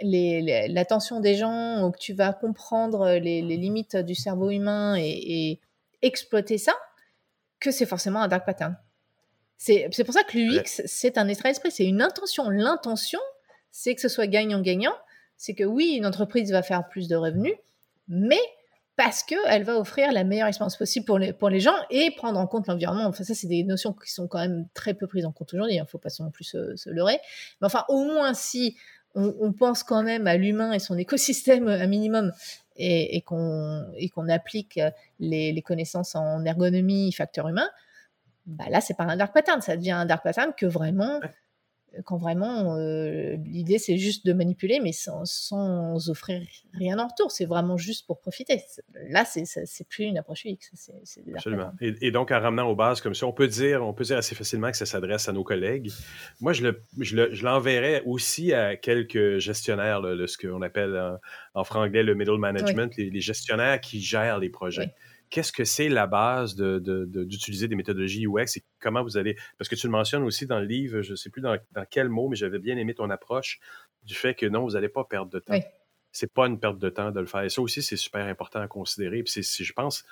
l'attention 0.00 1.20
des 1.20 1.34
gens, 1.34 1.84
ou 1.84 1.90
que 1.90 1.98
tu 1.98 2.12
vas 2.12 2.32
comprendre 2.32 3.10
les, 3.12 3.42
limites 3.42 3.96
du 3.96 4.14
cerveau 4.14 4.50
humain 4.50 4.96
et, 4.98 5.60
exploiter 6.02 6.58
ça, 6.58 6.74
que 7.60 7.70
c'est 7.70 7.86
forcément 7.86 8.20
un 8.20 8.28
dark 8.28 8.44
pattern. 8.44 8.76
C'est 9.56 9.88
pour 10.04 10.12
ça 10.12 10.22
que 10.22 10.36
l'UX, 10.36 10.82
c'est 10.84 11.16
un 11.16 11.26
état 11.28 11.48
d'esprit, 11.48 11.70
c'est 11.70 11.86
une 11.86 12.02
intention. 12.02 12.50
L'intention, 12.50 13.20
c'est 13.70 13.94
que 13.94 14.02
ce 14.02 14.08
soit 14.08 14.26
gagnant-gagnant. 14.26 14.94
C'est 15.38 15.54
que 15.54 15.64
oui, 15.64 15.94
une 15.96 16.04
entreprise 16.04 16.52
va 16.52 16.62
faire 16.62 16.86
plus 16.88 17.08
de 17.08 17.16
revenus, 17.16 17.54
mais 18.06 18.40
parce 18.96 19.22
qu'elle 19.22 19.64
va 19.64 19.76
offrir 19.76 20.12
la 20.12 20.22
meilleure 20.22 20.46
expérience 20.46 20.76
possible 20.76 21.04
pour 21.04 21.18
les, 21.18 21.32
pour 21.32 21.48
les 21.48 21.60
gens 21.60 21.74
et 21.90 22.12
prendre 22.16 22.38
en 22.38 22.46
compte 22.46 22.68
l'environnement. 22.68 23.06
Enfin, 23.06 23.24
ça, 23.24 23.34
c'est 23.34 23.48
des 23.48 23.64
notions 23.64 23.92
qui 23.92 24.12
sont 24.12 24.28
quand 24.28 24.38
même 24.38 24.68
très 24.74 24.94
peu 24.94 25.06
prises 25.06 25.26
en 25.26 25.32
compte 25.32 25.52
aujourd'hui. 25.52 25.76
Il 25.76 25.78
hein, 25.80 25.84
ne 25.84 25.88
faut 25.88 25.98
pas 25.98 26.10
non 26.20 26.30
plus 26.30 26.44
se, 26.44 26.76
se, 26.76 26.90
leurrer. 26.90 27.18
Mais 27.60 27.66
enfin, 27.66 27.84
au 27.88 28.04
moins, 28.04 28.34
si 28.34 28.76
on, 29.14 29.52
pense 29.52 29.82
quand 29.82 30.02
même 30.02 30.26
à 30.26 30.36
l'humain 30.36 30.72
et 30.72 30.78
son 30.78 30.98
écosystème 30.98 31.68
un 31.68 31.86
minimum 31.86 32.32
et, 32.76 33.22
qu'on 33.22 34.28
applique 34.28 34.80
les, 35.20 35.62
connaissances 35.62 36.14
en 36.14 36.44
ergonomie, 36.44 37.12
facteur 37.12 37.48
humain, 37.48 37.68
bah 38.46 38.64
là, 38.68 38.80
c'est 38.80 38.94
pas 38.94 39.04
un 39.04 39.16
dark 39.16 39.32
pattern, 39.32 39.60
ça 39.62 39.76
devient 39.76 39.92
un 39.92 40.06
dark 40.06 40.22
pattern 40.22 40.52
que 40.56 40.66
vraiment 40.66 41.20
quand 42.04 42.16
vraiment 42.16 42.76
euh, 42.76 43.36
l'idée 43.44 43.78
c'est 43.78 43.98
juste 43.98 44.26
de 44.26 44.32
manipuler, 44.32 44.80
mais 44.80 44.92
sans, 44.92 45.22
offrir 46.08 46.42
rien 46.72 46.98
en 46.98 47.08
retour. 47.08 47.30
C'est 47.30 47.44
vraiment 47.44 47.76
juste 47.76 48.06
pour 48.06 48.20
profiter. 48.20 48.60
Là, 49.08 49.24
c'est 49.24 49.88
plus 49.88 50.04
une 50.04 50.18
approche 50.18 50.46
UX. 50.46 50.90
Absolument. 51.34 51.72
Et, 51.80 52.10
donc, 52.10 52.30
en 52.30 52.40
ramenant 52.40 52.68
aux 52.68 52.74
bases 52.74 53.00
comme 53.00 53.14
ça, 53.14 53.26
on 53.26 53.32
peut 53.32 53.48
dire, 53.48 53.84
on 53.84 53.92
peut 53.92 54.04
dire 54.04 54.18
assez 54.18 54.34
facilement 54.34 54.70
que 54.70 54.76
ça 54.76 54.86
s'adresse 54.86 55.28
à 55.28 55.32
nos 55.32 55.44
collègues. 55.44 55.90
Moi, 56.40 56.52
je 56.52 57.42
l'enverrais 57.42 58.00
le, 58.00 58.08
aussi 58.08 58.52
à 58.52 58.76
quelques 58.76 59.38
gestionnaires, 59.38 60.02
de 60.02 60.26
ce 60.26 60.38
qu'on 60.38 60.62
appelle 60.62 61.18
en, 61.54 61.64
franglais 61.64 62.02
le 62.02 62.14
middle 62.14 62.38
management, 62.38 62.96
les, 62.96 63.20
gestionnaires 63.20 63.80
qui 63.80 64.00
gèrent 64.00 64.38
les 64.38 64.50
projets 64.50 64.92
qu'est-ce 65.34 65.50
que 65.50 65.64
c'est 65.64 65.88
la 65.88 66.06
base 66.06 66.54
d'utiliser 66.54 67.66
des 67.66 67.74
méthodologies 67.74 68.24
UX 68.24 68.56
et 68.56 68.62
comment 68.78 69.02
vous 69.02 69.16
allez. 69.16 69.36
Parce 69.58 69.68
que 69.68 69.74
tu 69.74 69.88
le 69.88 69.90
mentionnes 69.90 70.22
aussi 70.22 70.46
dans 70.46 70.60
le 70.60 70.64
livre, 70.64 71.02
je 71.02 71.10
ne 71.10 71.16
sais 71.16 71.28
plus 71.28 71.42
dans, 71.42 71.58
quel 71.90 72.08
mot, 72.08 72.28
mais 72.28 72.36
j'avais 72.36 72.60
bien 72.60 72.76
aimé 72.76 72.94
ton 72.94 73.10
approche 73.10 73.58
du 74.04 74.14
fait 74.14 74.36
que 74.36 74.46
non, 74.46 74.62
vous 74.62 74.70
n'allez 74.74 74.88
pas 74.88 75.02
perdre 75.02 75.32
de 75.32 75.40
temps. 75.40 75.58
C'est 76.12 76.32
pas 76.32 76.46
une 76.46 76.60
perte 76.60 76.78
de 76.78 76.88
temps 76.88 77.10
de 77.10 77.18
le 77.18 77.26
faire. 77.26 77.42
Et 77.42 77.48
ça 77.48 77.60
aussi, 77.60 77.82
c'est 77.82 77.96
super 77.96 78.24
important 78.26 78.60
à 78.60 78.68
considérer. 78.68 79.24
Puis 79.24 79.42
je 79.42 79.72
pense, 79.72 80.04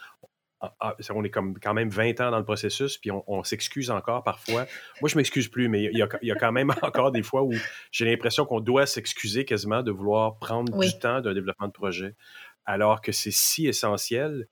on 1.10 1.22
est 1.22 1.30
comme 1.30 1.56
quand 1.60 1.74
même 1.74 1.88
20 1.88 2.20
ans 2.20 2.32
dans 2.32 2.38
le 2.38 2.44
processus, 2.44 2.98
puis 2.98 3.12
on, 3.12 3.44
s'excuse 3.44 3.92
encore 3.92 4.24
parfois. 4.24 4.66
Moi, 5.00 5.08
je 5.08 5.16
m'excuse 5.16 5.46
plus, 5.46 5.68
mais 5.68 5.84
il 5.84 5.96
y, 5.96 6.02
a, 6.32 6.34
quand 6.34 6.50
même 6.50 6.72
encore 6.82 7.12
des 7.12 7.22
fois 7.22 7.44
où 7.44 7.52
j'ai 7.92 8.06
l'impression 8.06 8.44
qu'on 8.44 8.60
doit 8.60 8.86
s'excuser 8.86 9.44
quasiment 9.44 9.84
de 9.84 9.92
vouloir 9.92 10.40
prendre 10.40 10.76
du 10.76 10.98
temps 10.98 11.20
d'un 11.20 11.32
développement 11.32 11.68
de 11.68 11.72
projet, 11.72 12.16
alors 12.64 13.00
que 13.00 13.12
c'est 13.12 13.30
si 13.30 13.68
essentiel 13.68 14.48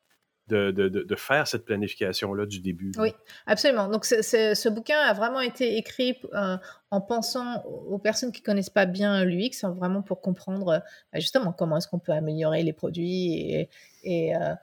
de, 0.50 1.14
faire 1.16 1.46
cette 1.46 1.64
planification-là 1.64 2.46
du 2.46 2.60
début. 2.60 2.92
Oui, 2.98 3.12
absolument. 3.46 3.88
Donc, 3.88 4.04
ce 4.04 4.68
bouquin 4.68 4.98
a 4.98 5.12
vraiment 5.12 5.40
été 5.40 5.76
écrit 5.76 6.16
euh, 6.34 6.56
en 6.90 7.00
pensant 7.00 7.62
aux 7.64 7.98
personnes 7.98 8.32
qui 8.32 8.42
connaissent 8.42 8.70
pas 8.70 8.86
bien 8.86 9.24
l'UX, 9.24 9.64
hein, 9.64 9.74
vraiment 9.78 10.02
pour 10.02 10.20
comprendre 10.20 10.82
bah, 11.12 11.18
justement 11.20 11.52
comment 11.52 11.76
est-ce 11.76 11.88
qu'on 11.88 11.98
peut 11.98 12.12
améliorer 12.12 12.62
les 12.62 12.72
produits 12.72 13.68
et, 14.04 14.36
euh, 14.36 14.54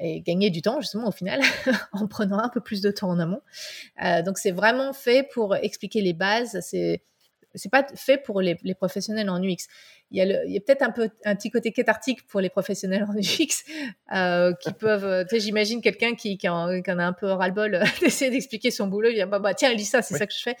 gagner 0.00 0.50
du 0.50 0.62
temps, 0.62 0.80
justement, 0.80 1.08
au 1.08 1.12
final, 1.12 1.40
en 1.92 2.06
prenant 2.06 2.38
un 2.38 2.48
peu 2.48 2.60
plus 2.60 2.80
de 2.80 2.90
temps 2.90 3.10
en 3.10 3.18
amont. 3.18 3.42
Euh, 4.04 4.22
donc, 4.22 4.38
c'est 4.38 4.50
vraiment 4.50 4.92
fait 4.92 5.28
pour 5.32 5.54
expliquer 5.54 6.00
les 6.00 6.12
bases. 6.12 6.58
C'est 6.60 7.02
c'est 7.54 7.68
pas 7.68 7.86
fait 7.94 8.18
pour 8.18 8.40
les, 8.40 8.56
professionnels 8.74 9.30
en 9.30 9.42
UX 9.42 9.68
il 10.12 10.18
y 10.18 10.32
a, 10.32 10.38
a 10.38 10.60
peut-être 10.60 10.82
un 10.82 10.90
peu 10.90 11.08
un 11.24 11.34
petit 11.34 11.50
côté 11.50 11.72
cathartique 11.72 12.26
pour 12.26 12.40
les 12.40 12.50
professionnels 12.50 13.04
en 13.08 13.16
UX 13.16 13.64
euh, 14.14 14.52
qui 14.60 14.72
peuvent. 14.78 15.04
Euh, 15.04 15.24
tu 15.24 15.36
sais, 15.36 15.40
j'imagine 15.40 15.80
quelqu'un 15.80 16.14
qui, 16.14 16.36
qui, 16.36 16.48
en, 16.48 16.68
a 16.68 17.04
un 17.04 17.12
peu 17.12 17.26
ras-le-bol 17.26 17.74
euh, 17.74 17.84
d'essayer 18.00 18.30
d'expliquer 18.30 18.70
son 18.70 18.86
boulot. 18.86 19.08
Il 19.10 19.14
dit 19.14 19.24
bah, 19.24 19.38
bah 19.38 19.54
tiens, 19.54 19.72
lis 19.72 19.84
ça, 19.84 20.02
c'est 20.02 20.16
ça 20.16 20.26
que 20.26 20.34
je 20.34 20.42
fais. 20.42 20.56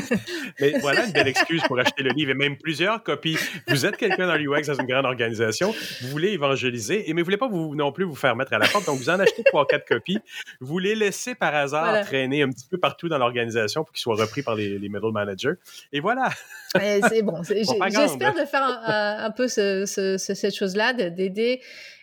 Mais 0.60 0.78
voilà 0.80 1.06
une 1.06 1.12
belle 1.12 1.28
excuse 1.28 1.62
pour 1.62 1.78
acheter 1.78 2.02
le 2.02 2.10
livre 2.10 2.32
et 2.32 2.34
même 2.34 2.56
plusieurs 2.56 3.02
copies. 3.02 3.36
Vous 3.68 3.86
êtes 3.86 3.96
quelqu'un 3.96 4.26
dans 4.26 4.36
l'UX 4.36 4.66
dans 4.66 4.74
une 4.74 4.86
grande 4.86 5.06
organisation, 5.06 5.72
vous 6.02 6.08
voulez 6.08 6.30
évangéliser, 6.30 7.08
et 7.08 7.14
mais 7.14 7.22
vous 7.22 7.26
voulez 7.26 7.36
pas 7.36 7.48
vous 7.48 7.74
non 7.76 7.92
plus 7.92 8.04
vous 8.04 8.16
faire 8.16 8.34
mettre 8.34 8.52
à 8.52 8.58
la 8.58 8.66
porte, 8.66 8.86
donc 8.86 8.98
vous 8.98 9.10
en 9.10 9.20
achetez 9.20 9.44
trois 9.44 9.66
quatre 9.66 9.86
copies. 9.86 10.18
Vous 10.60 10.78
les 10.78 10.94
laissez 10.94 11.34
par 11.34 11.54
hasard 11.54 12.04
traîner 12.04 12.42
un 12.42 12.50
petit 12.50 12.66
peu 12.68 12.78
partout 12.78 13.08
dans 13.08 13.18
l'organisation 13.18 13.84
pour 13.84 13.92
qu'ils 13.92 14.02
soient 14.02 14.16
repris 14.16 14.42
par 14.42 14.56
les, 14.56 14.78
les 14.78 14.88
middle 14.88 15.12
managers. 15.12 15.54
Et 15.92 16.00
voilà. 16.00 16.30
c'est 16.74 17.22
bon. 17.22 17.42
J'espère 17.42 18.34
de 18.34 18.44
faire 18.44 18.62
un, 18.62 18.87
un 18.88 19.30
peu 19.30 19.48
cette 19.48 20.54
chose-là, 20.54 20.92
d'aider 20.92 21.60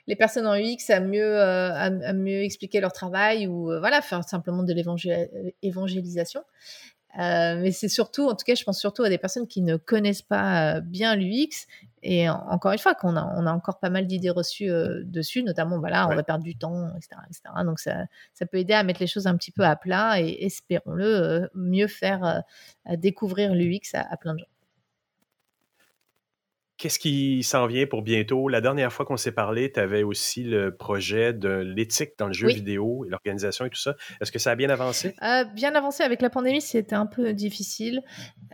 les 0.08 0.16
personnes 0.16 0.48
en 0.48 0.56
UX 0.56 0.90
à 0.90 1.00
mieux, 1.00 1.40
euh, 1.40 1.74
à, 1.74 2.14
mieux 2.14 2.44
expliquer 2.44 2.80
leur 2.80 2.94
travail 2.94 3.48
ou 3.48 3.72
euh, 3.72 3.80
voilà, 3.80 4.02
faire 4.02 4.24
simplement 4.24 4.64
de 4.64 4.74
l'évangélisation. 5.64 6.44
mais 7.18 7.72
c'est 7.72 7.90
surtout, 7.90 8.28
en 8.28 8.36
tout 8.36 8.46
cas, 8.46 8.56
je 8.56 8.64
pense 8.64 8.80
surtout 8.80 9.04
à 9.04 9.10
des 9.10 9.18
personnes 9.18 9.48
qui 9.48 9.62
ne 9.62 9.78
connaissent 9.78 10.22
pas 10.22 10.80
bien 10.82 11.16
l'UX. 11.16 11.66
Et 12.08 12.30
encore 12.30 12.72
une 12.72 12.78
fois, 12.78 12.94
qu'on 12.94 13.16
a, 13.16 13.24
on 13.36 13.48
a 13.48 13.52
encore 13.52 13.80
pas 13.80 13.90
mal 13.90 14.06
d'idées 14.06 14.30
reçues 14.30 14.70
dessus, 15.06 15.42
notamment, 15.42 15.80
voilà, 15.80 16.08
on 16.08 16.16
va 16.16 16.22
perdre 16.22 16.44
du 16.44 16.56
temps, 16.56 16.90
etc., 16.96 17.16
etc. 17.28 17.42
Donc, 17.66 17.80
ça, 17.80 18.06
ça, 18.36 18.46
peut 18.46 18.58
aider 18.58 18.74
à 18.74 18.84
mettre 18.84 19.00
les 19.00 19.08
choses 19.08 19.26
un 19.26 19.36
petit 19.36 19.52
peu 19.52 19.64
à 19.64 19.76
plat 19.76 20.22
et, 20.22 20.46
espérons-le, 20.46 21.50
mieux 21.56 21.88
faire 21.88 22.44
découvrir 22.98 23.56
l'UX 23.56 23.96
à 23.96 24.18
plein 24.18 24.36
de 24.36 24.40
gens. 24.40 24.55
Qu'est-ce 26.78 27.00
qui 27.00 27.42
s'en 27.44 27.68
vient 27.68 27.86
pour 27.86 28.02
bientôt? 28.02 28.50
La 28.50 28.60
dernière 28.60 28.92
fois 28.92 29.06
qu'on 29.06 29.16
s'est 29.16 29.32
parlé, 29.32 29.72
tu 29.72 29.80
avais 29.80 30.04
aussi 30.04 30.44
le 30.44 30.76
projet 30.76 31.32
de 31.32 31.50
l'éthique 31.50 32.12
dans 32.18 32.28
le 32.28 32.34
jeu 32.34 32.50
vidéo 32.50 33.06
et 33.06 33.10
l'organisation 33.10 33.66
et 33.66 33.70
tout 33.70 33.80
ça. 33.80 33.96
Est-ce 34.20 34.30
que 34.30 34.40
ça 34.40 34.52
a 34.52 34.56
bien 34.56 34.70
avancé? 34.70 35.16
Euh, 35.24 35.46
bien 35.46 35.74
avancé. 35.74 36.04
Avec 36.04 36.22
la 36.22 36.30
pandémie, 36.30 36.60
c'était 36.60 36.96
un 36.96 37.06
peu 37.06 37.32
difficile. 37.32 38.04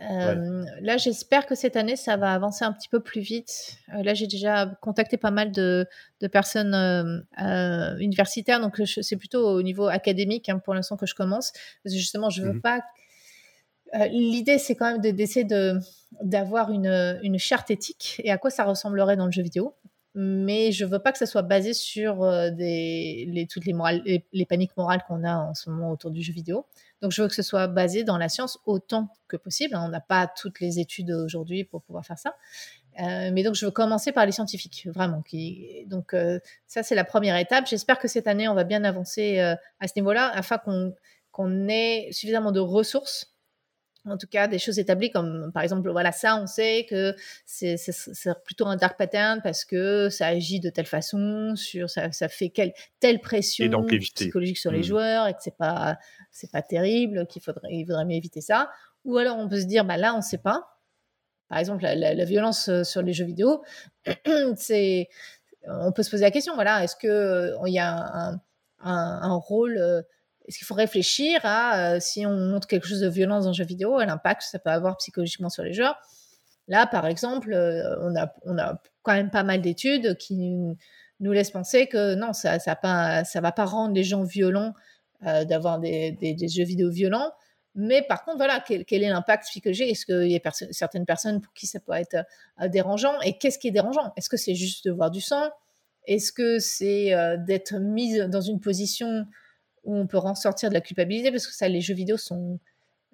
Euh, 0.00 0.64
là, 0.80 0.98
j'espère 0.98 1.46
que 1.46 1.56
cette 1.56 1.74
année, 1.74 1.96
ça 1.96 2.16
va 2.16 2.32
avancer 2.32 2.64
un 2.64 2.72
petit 2.72 2.88
peu 2.88 3.00
plus 3.00 3.20
vite. 3.20 3.78
Euh, 3.92 4.04
là, 4.04 4.14
j'ai 4.14 4.28
déjà 4.28 4.66
contacté 4.82 5.16
pas 5.16 5.32
mal 5.32 5.50
de, 5.50 5.88
personnes 6.30 7.24
universitaires, 7.98 8.60
donc 8.60 8.80
c'est 8.86 9.16
plutôt 9.16 9.44
au 9.48 9.62
niveau 9.62 9.88
académique 9.88 10.48
hein, 10.48 10.60
pour 10.60 10.74
l'instant 10.74 10.96
que 10.96 11.06
je 11.06 11.16
commence. 11.16 11.52
Parce 11.82 11.94
que 11.94 11.98
justement, 11.98 12.30
je 12.30 12.42
veux 12.42 12.52
mmh 12.52 12.60
pas 12.60 12.80
euh, 13.94 14.06
l'idée, 14.06 14.58
c'est 14.58 14.74
quand 14.74 14.90
même 14.90 15.00
d'essayer 15.00 15.44
de, 15.44 15.78
d'avoir 16.22 16.70
une, 16.70 17.18
une, 17.22 17.38
charte 17.38 17.70
éthique 17.70 18.20
et 18.24 18.30
à 18.30 18.38
quoi 18.38 18.50
ça 18.50 18.64
ressemblerait 18.64 19.16
dans 19.16 19.26
le 19.26 19.32
jeu 19.32 19.42
vidéo. 19.42 19.74
Mais 20.14 20.72
je 20.72 20.84
veux 20.84 20.98
pas 20.98 21.10
que 21.12 21.18
ça 21.18 21.24
soit 21.24 21.42
basé 21.42 21.72
sur 21.72 22.22
euh, 22.22 22.50
des, 22.50 23.46
toutes 23.50 23.64
les, 23.64 23.72
morales, 23.72 24.02
les, 24.04 24.46
paniques 24.46 24.76
morales 24.76 25.02
qu'on 25.08 25.24
a 25.24 25.36
en 25.36 25.54
ce 25.54 25.70
moment 25.70 25.90
autour 25.90 26.10
du 26.10 26.22
jeu 26.22 26.34
vidéo. 26.34 26.66
Donc, 27.00 27.12
je 27.12 27.22
veux 27.22 27.28
que 27.28 27.34
ce 27.34 27.42
soit 27.42 27.66
basé 27.66 28.04
dans 28.04 28.18
la 28.18 28.28
science 28.28 28.58
autant 28.66 29.08
que 29.28 29.36
possible. 29.36 29.74
On 29.74 29.88
n'a 29.88 30.00
pas 30.00 30.26
toutes 30.26 30.60
les 30.60 30.78
études 30.78 31.10
aujourd'hui 31.10 31.64
pour 31.64 31.82
pouvoir 31.82 32.04
faire 32.04 32.18
ça. 32.18 32.34
Euh, 33.00 33.30
mais 33.32 33.42
donc, 33.42 33.54
je 33.54 33.64
veux 33.64 33.70
commencer 33.70 34.12
par 34.12 34.26
les 34.26 34.32
scientifiques, 34.32 34.86
vraiment. 34.92 35.22
Donc, 35.86 36.14
ça, 36.66 36.82
c'est 36.82 36.94
la 36.94 37.04
première 37.04 37.36
étape. 37.38 37.66
J'espère 37.66 37.98
que 37.98 38.06
cette 38.06 38.26
année, 38.26 38.48
on 38.48 38.54
va 38.54 38.64
bien 38.64 38.84
avancer 38.84 39.40
à 39.40 39.88
ce 39.88 39.92
niveau-là, 39.96 40.30
afin 40.34 40.58
qu'on 40.58 40.94
qu'on 41.32 41.66
ait 41.66 42.08
suffisamment 42.12 42.52
de 42.52 42.60
ressources 42.60 43.31
en 44.04 44.16
tout 44.16 44.26
cas 44.26 44.48
des 44.48 44.58
choses 44.58 44.78
établies 44.78 45.10
comme 45.10 45.52
par 45.52 45.62
exemple 45.62 45.90
voilà 45.90 46.12
ça 46.12 46.36
on 46.36 46.46
sait 46.46 46.86
que 46.88 47.14
c'est 47.46 47.76
plutôt 48.44 48.66
un 48.66 48.76
dark 48.76 48.98
pattern 48.98 49.40
parce 49.42 49.64
que 49.64 50.08
ça 50.08 50.26
agit 50.26 50.60
de 50.60 50.70
telle 50.70 50.86
façon 50.86 51.54
sur 51.56 51.88
ça, 51.88 52.10
ça 52.12 52.28
fait 52.28 52.50
quelle 52.50 52.72
telle 53.00 53.20
pression 53.20 53.86
psychologique 54.14 54.58
sur 54.58 54.72
les 54.72 54.80
mmh. 54.80 54.84
joueurs 54.84 55.28
et 55.28 55.32
que 55.34 55.40
c'est 55.40 55.56
pas 55.56 55.98
c'est 56.30 56.50
pas 56.50 56.62
terrible 56.62 57.26
qu'il 57.26 57.42
faudrait 57.42 57.68
il 57.70 57.86
faudrait 57.86 58.04
mieux 58.04 58.16
éviter 58.16 58.40
ça. 58.40 58.70
Ou 59.04 59.18
alors 59.18 59.38
on 59.38 59.48
peut 59.48 59.60
se 59.60 59.66
dire 59.66 59.84
bah 59.84 59.96
là 59.96 60.14
on 60.14 60.20
sait 60.20 60.38
pas. 60.38 60.68
Par 61.48 61.58
exemple 61.58 61.82
la, 61.84 62.24
violence 62.24 62.68
euh, 62.68 62.82
sur 62.82 63.02
les 63.02 63.12
jeux 63.12 63.26
vidéo 63.26 63.62
c'est 64.56 65.08
on 65.68 65.92
peut 65.92 66.02
se 66.02 66.10
poser 66.10 66.24
la 66.24 66.30
question 66.30 66.54
voilà 66.54 66.82
est-ce 66.82 66.96
que 66.96 67.06
euh, 67.06 67.58
il 67.66 67.74
y 67.74 67.78
a 67.78 67.92
un, 67.94 68.32
un, 68.80 69.20
un 69.22 69.34
rôle 69.34 69.76
euh, 69.76 70.02
est-ce 70.46 70.58
qu'il 70.58 70.66
faut 70.66 70.74
réfléchir 70.74 71.40
à 71.44 71.94
euh, 71.94 72.00
si 72.00 72.26
on 72.26 72.36
montre 72.36 72.66
quelque 72.66 72.86
chose 72.86 73.00
de 73.00 73.08
violence 73.08 73.44
dans 73.44 73.50
un 73.50 73.52
jeu 73.52 73.64
vidéo, 73.64 73.98
à 73.98 74.06
l'impact 74.06 74.42
que 74.42 74.48
ça 74.48 74.58
peut 74.58 74.70
avoir 74.70 74.96
psychologiquement 74.96 75.48
sur 75.48 75.62
les 75.62 75.72
joueurs? 75.72 75.96
Là, 76.68 76.86
par 76.86 77.06
exemple, 77.06 77.52
euh, 77.52 77.96
on, 78.00 78.16
a, 78.16 78.80
quand 79.02 79.12
même 79.12 79.30
pas 79.30 79.42
mal 79.42 79.60
d'études 79.60 80.16
qui 80.16 80.36
nous, 80.36 81.32
laissent 81.32 81.50
penser 81.50 81.86
que 81.86 82.14
non, 82.14 82.32
ça 82.32 82.56
ne 82.56 83.40
va 83.40 83.52
pas 83.52 83.64
rendre 83.64 83.94
les 83.94 84.04
gens 84.04 84.22
violents 84.22 84.74
euh, 85.26 85.44
d'avoir 85.44 85.78
des, 85.78 86.12
des, 86.12 86.48
jeux 86.48 86.64
vidéo 86.64 86.90
violents. 86.90 87.32
Mais 87.74 88.02
par 88.02 88.24
contre, 88.24 88.36
voilà, 88.38 88.62
quel, 88.66 88.84
est 88.90 89.08
l'impact 89.08 89.44
psychologique? 89.44 89.90
Est-ce 89.90 90.04
qu'il 90.04 90.30
y 90.30 90.36
a 90.36 90.50
certaines 90.72 91.06
personnes 91.06 91.40
pour 91.40 91.52
qui 91.54 91.66
ça 91.66 91.80
peut 91.80 91.92
être 91.92 92.26
dérangeant? 92.68 93.18
Et 93.20 93.38
qu'est-ce 93.38 93.58
qui 93.58 93.68
est 93.68 93.72
dérangeant? 93.72 94.12
Est-ce 94.16 94.28
que 94.28 94.36
c'est 94.36 94.54
juste 94.54 94.84
de 94.84 94.90
voir 94.92 95.10
du 95.10 95.20
sang? 95.20 95.48
Est-ce 96.06 96.32
que 96.32 96.58
c'est 96.58 97.14
d'être 97.46 97.74
mise 97.74 98.18
dans 98.28 98.42
une 98.42 98.60
position 98.60 99.26
où 99.84 99.96
on 99.96 100.06
peut 100.06 100.18
ressortir 100.18 100.68
de 100.68 100.74
la 100.74 100.80
culpabilité 100.80 101.30
parce 101.30 101.46
que 101.46 101.54
ça, 101.54 101.68
les 101.68 101.80
jeux 101.80 101.94
vidéo 101.94 102.16
sont, 102.16 102.58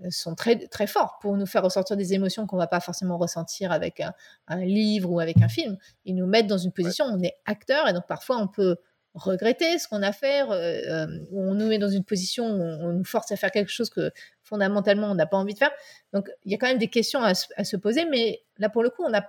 euh, 0.04 0.10
sont 0.10 0.34
très, 0.34 0.56
très 0.68 0.86
forts 0.86 1.18
pour 1.20 1.36
nous 1.36 1.46
faire 1.46 1.62
ressortir 1.62 1.96
des 1.96 2.14
émotions 2.14 2.46
qu'on 2.46 2.56
va 2.56 2.68
pas 2.68 2.80
forcément 2.80 3.18
ressentir 3.18 3.72
avec 3.72 4.00
un, 4.48 4.64
livre 4.64 5.10
ou 5.10 5.18
avec 5.18 5.42
un 5.42 5.48
film. 5.48 5.76
Ils 6.04 6.14
nous 6.14 6.26
mettent 6.26 6.46
dans 6.46 6.58
une 6.58 6.72
position 6.72 7.06
où 7.06 7.18
on 7.18 7.22
est 7.22 7.34
acteur 7.46 7.88
et 7.88 7.92
donc 7.92 8.06
parfois 8.06 8.38
on 8.38 8.46
peut 8.46 8.76
regretter 9.14 9.78
ce 9.78 9.88
qu'on 9.88 10.02
a 10.02 10.12
fait, 10.12 10.42
euh, 10.42 11.06
euh, 11.06 11.18
où 11.32 11.42
on 11.42 11.54
nous 11.54 11.66
met 11.66 11.78
dans 11.78 11.88
une 11.88 12.04
position 12.04 12.46
où 12.46 12.62
on, 12.62 12.92
nous 12.92 13.04
force 13.04 13.32
à 13.32 13.36
faire 13.36 13.50
quelque 13.50 13.72
chose 13.72 13.90
que 13.90 14.12
fondamentalement 14.42 15.10
on 15.10 15.14
n'a 15.16 15.26
pas 15.26 15.36
envie 15.36 15.54
de 15.54 15.58
faire. 15.58 15.72
Donc 16.12 16.30
il 16.44 16.52
y 16.52 16.54
a 16.54 16.58
quand 16.58 16.68
même 16.68 16.78
des 16.78 16.88
questions 16.88 17.22
à, 17.22 17.34
se 17.34 17.76
poser, 17.76 18.04
mais 18.04 18.42
là 18.58 18.68
pour 18.68 18.84
le 18.84 18.90
coup 18.90 19.02
on 19.04 19.10
n'a 19.10 19.26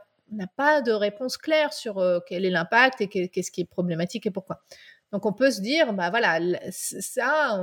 pas 0.55 0.81
de 0.81 0.91
réponse 0.91 1.37
claire 1.37 1.73
sur 1.73 2.03
quel 2.27 2.45
est 2.45 2.51
l'impact 2.51 3.01
et 3.01 3.07
qu'est-ce 3.07 3.49
qui 3.49 3.61
est 3.61 3.69
problématique 3.69 4.27
et 4.27 4.31
pourquoi. 4.31 4.61
Donc 5.11 5.25
on 5.25 5.33
peut 5.33 5.49
se 5.49 5.61
dire, 5.61 5.93
bah 5.93 6.09
voilà, 6.09 6.39
ça, 6.71 7.59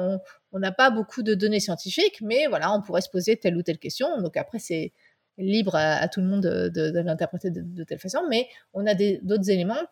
on 0.52 0.59
n'a 0.59 0.72
pas 0.72 0.90
beaucoup 0.90 1.22
de 1.22 1.35
données 1.35 1.61
scientifiques, 1.61 2.20
mais 2.20 2.46
voilà, 2.48 2.72
on 2.72 2.82
pourrait 2.82 3.02
se 3.02 3.11
poser 3.11 3.37
telle 3.37 3.56
ou 3.56 3.62
telle 3.62 3.78
question. 3.78 4.20
Donc 4.20 4.37
après, 4.37 4.59
c'est 4.59 4.92
libre 5.38 5.74
à, 5.76 6.09
tout 6.09 6.20
le 6.20 6.26
monde 6.26 6.42
de, 6.42 7.00
l'interpréter 7.00 7.50
de, 7.50 7.85
telle 7.85 7.98
façon, 7.98 8.22
mais 8.28 8.48
on 8.72 8.87
a 8.87 8.94
d'autres 8.94 9.50
éléments 9.50 9.82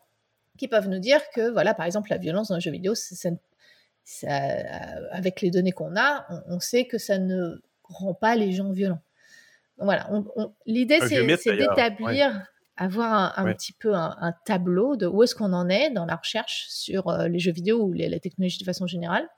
qui 0.57 0.69
peuvent 0.69 0.89
nous 0.89 0.99
dire 0.99 1.21
que, 1.35 1.51
voilà, 1.51 1.75
par 1.75 1.87
exemple, 1.87 2.11
la 2.11 2.19
violence 2.19 2.49
dans 2.49 2.55
un 2.55 2.61
jeu 2.61 2.71
vidéo, 2.71 2.95
avec 5.11 5.41
les 5.41 5.51
données 5.51 5.73
qu'on 5.73 5.97
a, 5.97 6.27
on, 6.49 6.61
sait 6.61 6.87
que 6.87 6.99
ça 6.99 7.19
ne 7.19 7.61
rend 7.85 8.15
pas 8.15 8.37
les 8.37 8.53
gens 8.53 8.73
violents. 8.73 9.03
voilà, 9.79 10.09
l'idée, 10.67 10.99
c'est 11.01 11.57
d'établir 11.57 12.47
avoir 12.77 13.39
un, 13.39 13.53
petit 13.53 13.73
peu 13.73 13.95
un, 13.95 14.35
tableau 14.45 14.97
de 14.97 15.07
où 15.07 15.23
est-ce 15.23 15.35
qu'on 15.35 15.53
en 15.53 15.69
est 15.69 15.91
dans 15.91 16.07
la 16.07 16.17
recherche 16.17 16.67
sur 16.69 17.09
euh, 17.09 17.29
les 17.29 17.39
jeux 17.39 17.53
vidéo 17.53 17.85
ou 17.85 17.93
les, 17.93 18.09
la 18.09 18.19
technologie 18.19 18.59
de 18.59 18.65
façon 18.65 18.87
générale, 18.87 19.29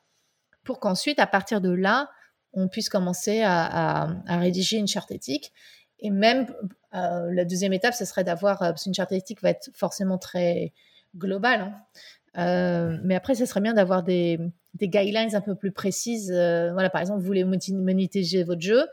pour 0.64 0.80
qu'ensuite, 0.80 1.18
à 1.18 1.26
partir 1.26 1.60
de 1.60 1.70
là, 1.70 2.10
on 2.54 2.68
puisse 2.68 2.88
commencer 2.88 3.42
à, 3.44 4.08
rédiger 4.26 4.78
une 4.78 4.88
charte 4.88 5.10
éthique. 5.10 5.52
Et 5.98 6.10
même 6.10 6.46
euh, 6.94 7.30
la 7.32 7.44
deuxième 7.44 7.72
étape, 7.72 7.94
ce 7.94 8.04
serait 8.04 8.24
d'avoir, 8.24 8.62
euh, 8.62 8.68
parce 8.68 8.84
qu'une 8.84 8.94
charte 8.94 9.12
éthique 9.12 9.42
va 9.42 9.50
être 9.50 9.70
forcément 9.74 10.18
très 10.18 10.72
globale, 11.14 11.74
hein. 12.34 12.98
mais 13.04 13.14
après, 13.14 13.34
ce 13.34 13.46
serait 13.46 13.60
bien 13.60 13.74
d'avoir 13.74 14.02
des, 14.02 14.38
des, 14.74 14.88
guidelines 14.88 15.34
un 15.34 15.40
peu 15.40 15.54
plus 15.54 15.72
précises. 15.72 16.30
voilà, 16.30 16.90
par 16.90 17.00
exemple, 17.00 17.20
vous 17.20 17.26
voulez 17.26 17.44
monétiser 17.44 18.44
votre 18.44 18.60
jeu, 18.60 18.86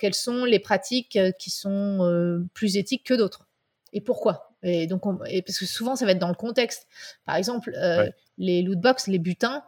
quelles 0.00 0.14
sont 0.14 0.44
les 0.44 0.58
pratiques 0.58 1.18
qui 1.38 1.50
sont 1.50 2.46
plus 2.54 2.76
éthiques 2.76 3.04
que 3.04 3.14
d'autres 3.14 3.46
et 3.92 4.00
pourquoi. 4.00 4.54
Et 4.62 4.86
donc, 4.86 5.02
parce 5.02 5.58
que 5.58 5.64
souvent, 5.64 5.96
ça 5.96 6.04
va 6.04 6.12
être 6.12 6.18
dans 6.18 6.28
le 6.28 6.34
contexte. 6.34 6.86
Par 7.24 7.36
exemple, 7.36 7.72
euh, 7.76 8.08
les 8.36 8.62
loot 8.62 8.78
box, 8.78 9.06
les 9.06 9.18
butins, 9.18 9.62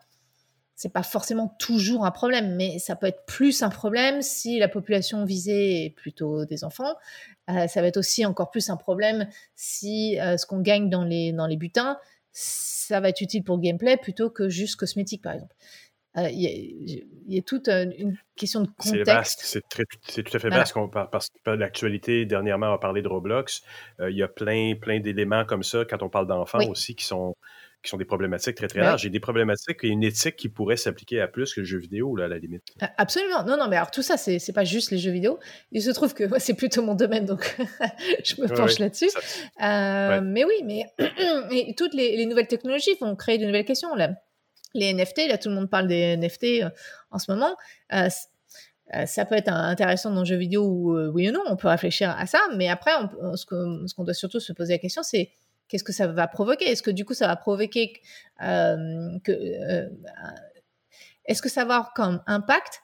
c'est 0.74 0.92
pas 0.92 1.02
forcément 1.02 1.48
toujours 1.58 2.04
un 2.04 2.10
problème, 2.10 2.54
mais 2.54 2.78
ça 2.78 2.94
peut 2.94 3.06
être 3.06 3.24
plus 3.26 3.62
un 3.62 3.70
problème 3.70 4.22
si 4.22 4.58
la 4.58 4.68
population 4.68 5.24
visée 5.24 5.86
est 5.86 5.90
plutôt 5.90 6.44
des 6.44 6.62
enfants. 6.62 6.94
Euh, 7.50 7.66
ça 7.68 7.80
va 7.80 7.88
être 7.88 7.96
aussi 7.96 8.26
encore 8.26 8.50
plus 8.50 8.70
un 8.70 8.76
problème 8.76 9.28
si 9.54 10.20
euh, 10.20 10.36
ce 10.36 10.46
qu'on 10.46 10.60
gagne 10.60 10.90
dans 10.90 11.04
les, 11.04 11.32
dans 11.32 11.46
les 11.46 11.56
butins, 11.56 11.98
ça 12.32 13.00
va 13.00 13.08
être 13.08 13.20
utile 13.20 13.42
pour 13.42 13.56
le 13.56 13.62
gameplay 13.62 13.96
plutôt 13.96 14.30
que 14.30 14.48
juste 14.48 14.76
cosmétique, 14.76 15.22
par 15.22 15.32
exemple. 15.32 15.54
Euh, 16.24 16.28
il 16.30 17.34
y, 17.34 17.38
a 17.38 17.42
toute 17.42 17.68
une 17.68 18.16
question 18.36 18.62
de 18.62 18.68
contexte. 18.76 19.42
C'est 19.44 20.22
tout 20.22 20.36
à 20.36 20.38
fait 20.38 20.48
vaste 20.48 20.74
parce 21.10 21.28
que 21.28 21.50
l'actualité, 21.50 22.24
dernièrement, 22.24 22.70
on 22.70 22.74
a 22.74 22.78
parlé 22.78 23.02
de 23.02 23.08
Roblox. 23.08 23.62
Euh, 24.00 24.10
il 24.10 24.16
y 24.16 24.22
a 24.22 24.28
plein, 24.28 24.74
plein 24.80 25.00
d'éléments 25.00 25.44
comme 25.44 25.62
ça, 25.62 25.84
quand 25.84 26.02
on 26.02 26.08
parle 26.08 26.26
d'enfants 26.26 26.66
aussi, 26.68 26.94
qui 26.94 27.04
sont, 27.04 27.34
qui 27.82 27.90
sont 27.90 27.98
des 27.98 28.06
problématiques 28.06 28.56
très, 28.56 28.66
très 28.66 28.80
larges. 28.80 29.02
J'ai 29.02 29.10
des 29.10 29.20
problématiques 29.20 29.84
et 29.84 29.88
une 29.88 30.02
éthique 30.02 30.36
qui 30.36 30.48
pourrait 30.48 30.76
s'appliquer 30.76 31.20
à 31.20 31.28
plus 31.28 31.52
que 31.52 31.60
le 31.60 31.66
jeu 31.66 31.78
vidéo, 31.78 32.16
là, 32.16 32.24
à 32.24 32.28
la 32.28 32.38
limite. 32.38 32.62
Absolument. 32.96 33.44
Non, 33.44 33.58
non, 33.58 33.68
mais 33.68 33.76
alors 33.76 33.90
tout 33.90 34.02
ça, 34.02 34.16
c'est 34.16 34.52
pas 34.54 34.64
juste 34.64 34.90
les 34.90 34.98
jeux 34.98 35.12
vidéo. 35.12 35.38
Il 35.70 35.82
se 35.82 35.90
trouve 35.90 36.14
que 36.14 36.24
c'est 36.38 36.54
plutôt 36.54 36.82
mon 36.82 36.94
domaine, 36.94 37.26
donc 37.26 37.56
je 38.24 38.40
me 38.40 38.48
penche 38.48 38.78
là-dessus. 38.78 39.10
Euh, 39.62 40.20
mais 40.22 40.44
oui, 40.44 40.62
mais 40.64 40.84
et 41.50 41.74
toutes 41.74 41.94
les, 41.94 42.16
les, 42.16 42.26
nouvelles 42.26 42.48
technologies 42.48 42.96
vont 43.00 43.14
créer 43.14 43.38
de 43.38 43.44
nouvelles 43.44 43.66
questions. 43.66 43.94
Là 43.94 44.10
les 44.74 44.92
NFT, 44.92 45.28
là 45.28 45.38
tout 45.38 45.48
le 45.48 45.54
monde 45.54 45.70
parle 45.70 45.88
des 45.88 46.16
NFT 46.16 46.62
euh, 46.62 46.70
en 47.10 47.18
ce 47.18 47.30
moment. 47.30 47.56
Euh, 47.92 48.08
euh, 48.94 49.06
ça 49.06 49.26
peut 49.26 49.34
être 49.34 49.52
intéressant 49.52 50.10
dans 50.10 50.20
le 50.20 50.26
jeu 50.26 50.36
vidéo 50.36 50.64
ou 50.64 50.98
oui 51.12 51.28
ou 51.28 51.32
non, 51.32 51.42
on 51.46 51.56
peut 51.56 51.68
réfléchir 51.68 52.10
à 52.10 52.26
ça, 52.26 52.40
mais 52.56 52.68
après, 52.68 52.92
ce 53.34 53.44
qu'on 53.94 54.04
doit 54.04 54.14
surtout 54.14 54.40
se 54.40 54.52
poser 54.52 54.74
la 54.74 54.78
question, 54.78 55.02
c'est 55.02 55.30
qu'est-ce 55.68 55.84
que 55.84 55.92
ça 55.92 56.06
va 56.06 56.26
provoquer? 56.26 56.70
Est-ce 56.70 56.82
que 56.82 56.90
du 56.90 57.04
coup, 57.04 57.12
ça 57.12 57.26
va 57.26 57.36
provoquer 57.36 57.92
que. 58.40 59.90
Est-ce 61.26 61.42
que 61.42 61.50
ça 61.50 61.66
va 61.66 61.74
avoir 61.74 61.92
comme 61.92 62.22
impact 62.26 62.80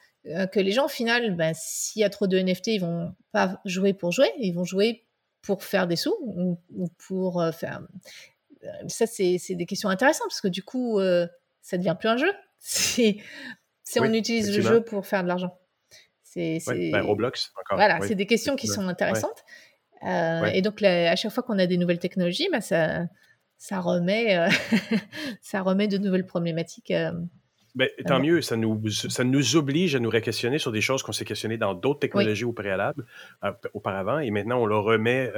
que 0.53 0.61
les 0.61 0.73
gens, 0.73 0.85
au 0.85 0.89
final, 0.89 1.35
ben, 1.37 1.55
s'il 1.57 2.01
y 2.03 2.05
a 2.05 2.11
trop 2.11 2.27
de 2.27 2.39
NFT, 2.39 2.67
ils 2.67 2.81
vont 2.81 3.15
pas 3.33 3.63
jouer 3.65 3.95
pour 3.95 4.13
jouer, 4.13 4.31
ils 4.39 4.53
vont 4.53 4.65
jouer 4.65 5.07
pour 5.41 5.65
faire 5.65 5.87
des 5.87 5.97
sous 5.97 6.15
ou, 6.21 6.59
pour 7.09 7.43
faire. 7.55 7.81
Ça, 8.89 9.07
c'est 9.07 9.39
des 9.55 9.65
questions 9.65 9.89
intéressantes 9.89 10.29
parce 10.29 10.43
que 10.43 10.49
du 10.49 10.63
coup, 10.63 11.01
ça 11.65 11.79
devient 11.79 11.97
plus 11.99 12.09
un 12.09 12.19
jeu. 12.19 12.33
C'est, 12.59 14.01
on 14.01 14.13
utilise 14.13 14.55
le 14.55 14.63
jeu 14.63 14.81
pour 14.83 15.07
faire 15.07 15.23
de 15.23 15.29
l'argent. 15.29 15.59
C'est, 16.23 16.59
ben, 16.67 17.03
Roblox, 17.03 17.53
encore. 17.61 17.79
Voilà, 17.79 18.01
c'est 18.01 18.17
des 18.17 18.27
questions 18.27 18.57
qui 18.57 18.67
sont 18.67 18.89
intéressantes. 18.89 19.45
Euh, 20.05 20.47
et 20.47 20.63
donc, 20.63 20.83
à 20.83 21.15
chaque 21.15 21.31
fois 21.31 21.43
qu'on 21.43 21.59
a 21.59 21.67
des 21.67 21.77
nouvelles 21.77 22.01
technologies, 22.01 22.49
bah, 22.51 22.61
ça, 22.61 23.05
ça, 23.57 23.81
remet, 23.81 24.37
euh, 24.37 24.49
ça 25.43 25.63
remet 25.63 25.87
de 25.87 25.99
nouvelles 25.99 26.27
problématiques. 26.27 26.91
Euh, 26.91 27.13
ben, 27.75 27.89
tant 28.07 28.21
mieux, 28.21 28.41
ça 28.41 28.57
nous, 28.57 28.89
ça 28.91 29.25
nous 29.25 29.57
oblige 29.57 29.95
à 29.97 29.99
nous 29.99 30.11
réquestionner 30.11 30.59
sur 30.59 30.71
des 30.71 30.81
choses 30.81 31.03
qu'on 31.03 31.13
s'est 31.13 31.25
questionnées 31.25 31.57
dans 31.57 31.75
d'autres 31.75 32.01
technologies 32.01 32.45
au 32.45 32.53
préalable, 32.53 33.05
auparavant, 33.73 34.21
et 34.21 34.31
maintenant 34.31 34.61
on 34.61 34.67
leur 34.67 34.85
remet, 34.85 35.33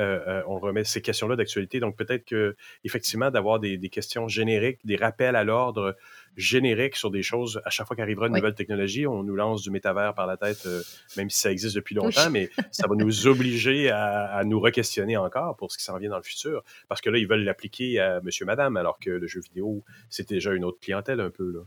on 0.47 0.59
remet 0.59 0.85
ces 0.85 1.01
questions-là 1.01 1.37
d'actualité. 1.37 1.81
Donc 1.81 1.97
peut-être 1.97 2.25
que 2.25 2.57
effectivement 2.85 3.31
d'avoir 3.31 3.59
des, 3.59 3.79
des, 3.79 3.89
questions 3.89 4.29
génériques, 4.29 4.85
des 4.85 4.97
rappels 4.97 5.37
à 5.37 5.45
l'ordre 5.45 5.97
générique 6.37 6.97
sur 6.97 7.11
des 7.11 7.23
choses. 7.23 7.61
À 7.65 7.71
chaque 7.71 7.87
fois 7.87 7.97
qu'arrivera 7.97 8.27
une 8.27 8.35
nouvelle 8.35 8.55
technologie, 8.55 9.07
on 9.07 9.23
nous 9.23 9.35
lance 9.35 9.63
du 9.63 9.71
métavers 9.71 10.15
par 10.15 10.27
la 10.27 10.37
tête, 10.37 10.67
euh, 10.67 10.83
même 11.17 11.31
si 11.31 11.41
ça 11.41 11.51
existe 11.51 11.75
depuis 11.75 11.95
longtemps, 11.95 12.31
mais 12.31 12.51
ça 12.71 12.87
va 12.87 12.95
nous 12.95 13.27
obliger 13.27 13.91
à, 13.91 14.43
nous 14.45 14.61
re-questionner 14.61 15.17
encore 15.17 15.57
pour 15.57 15.73
ce 15.73 15.79
qui 15.79 15.85
s'en 15.85 15.99
vient 15.99 16.11
dans 16.11 16.19
le 16.19 16.23
futur. 16.23 16.63
Parce 16.89 17.01
que 17.01 17.11
là, 17.11 17.19
ils 17.19 17.27
veulent 17.27 17.45
l'appliquer 17.45 17.99
à 18.01 18.21
monsieur, 18.21 18.45
madame, 18.45 18.77
alors 18.77 18.99
que 18.99 19.11
le 19.11 19.27
jeu 19.27 19.41
vidéo, 19.41 19.83
c'est 20.11 20.29
déjà 20.29 20.53
une 20.53 20.65
autre 20.65 20.79
clientèle 20.81 21.21
un 21.21 21.31
peu. 21.31 21.51
Là. 21.51 21.61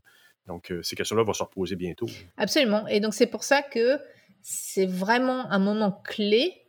Donc, 0.47 0.71
euh, 0.71 0.81
ces 0.83 0.95
questions-là 0.95 1.23
vont 1.23 1.33
se 1.33 1.43
reposer 1.43 1.75
bientôt. 1.75 2.07
Absolument. 2.37 2.87
Et 2.87 2.99
donc, 2.99 3.13
c'est 3.13 3.27
pour 3.27 3.43
ça 3.43 3.61
que 3.61 3.99
c'est 4.41 4.85
vraiment 4.85 5.49
un 5.51 5.59
moment 5.59 5.91
clé 6.03 6.65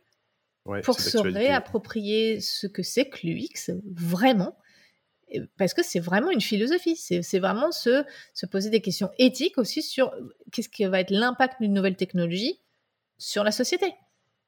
pour 0.83 0.99
se 0.99 1.17
réapproprier 1.17 2.39
ce 2.39 2.67
que 2.67 2.83
c'est 2.83 3.09
que 3.09 3.25
l'UX, 3.25 3.71
vraiment, 3.83 4.55
parce 5.57 5.73
que 5.73 5.83
c'est 5.83 5.99
vraiment 5.99 6.29
une 6.29 6.41
philosophie. 6.41 6.95
C'est 6.95 7.39
vraiment 7.39 7.71
se, 7.71 8.03
se 8.33 8.45
poser 8.45 8.69
des 8.69 8.81
questions 8.81 9.09
éthiques 9.17 9.57
aussi 9.57 9.81
sur 9.81 10.13
euh, 10.13 10.35
qu'est-ce 10.51 10.69
qui 10.69 10.85
va 10.85 10.99
être 10.99 11.11
l'impact 11.11 11.61
d'une 11.61 11.73
nouvelle 11.73 11.95
technologie 11.95 12.59
sur 13.17 13.43
la 13.43 13.51
société. 13.51 13.93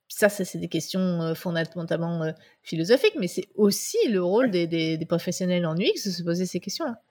Ça, 0.10 0.30
c'est 0.30 0.58
des 0.58 0.68
questions 0.68 1.22
euh, 1.22 1.34
fondamentalement 1.34 2.34
philosophiques, 2.62 3.16
mais 3.18 3.28
c'est 3.28 3.48
aussi 3.56 3.98
le 4.10 4.24
rôle 4.24 4.52
des, 4.52 4.68
des, 4.68 5.06
professionnels 5.06 5.66
en 5.66 5.76
UX 5.76 6.06
de 6.06 6.12
se 6.12 6.24
poser 6.24 6.46
ces 6.46 6.60
questions-là. 6.60 7.02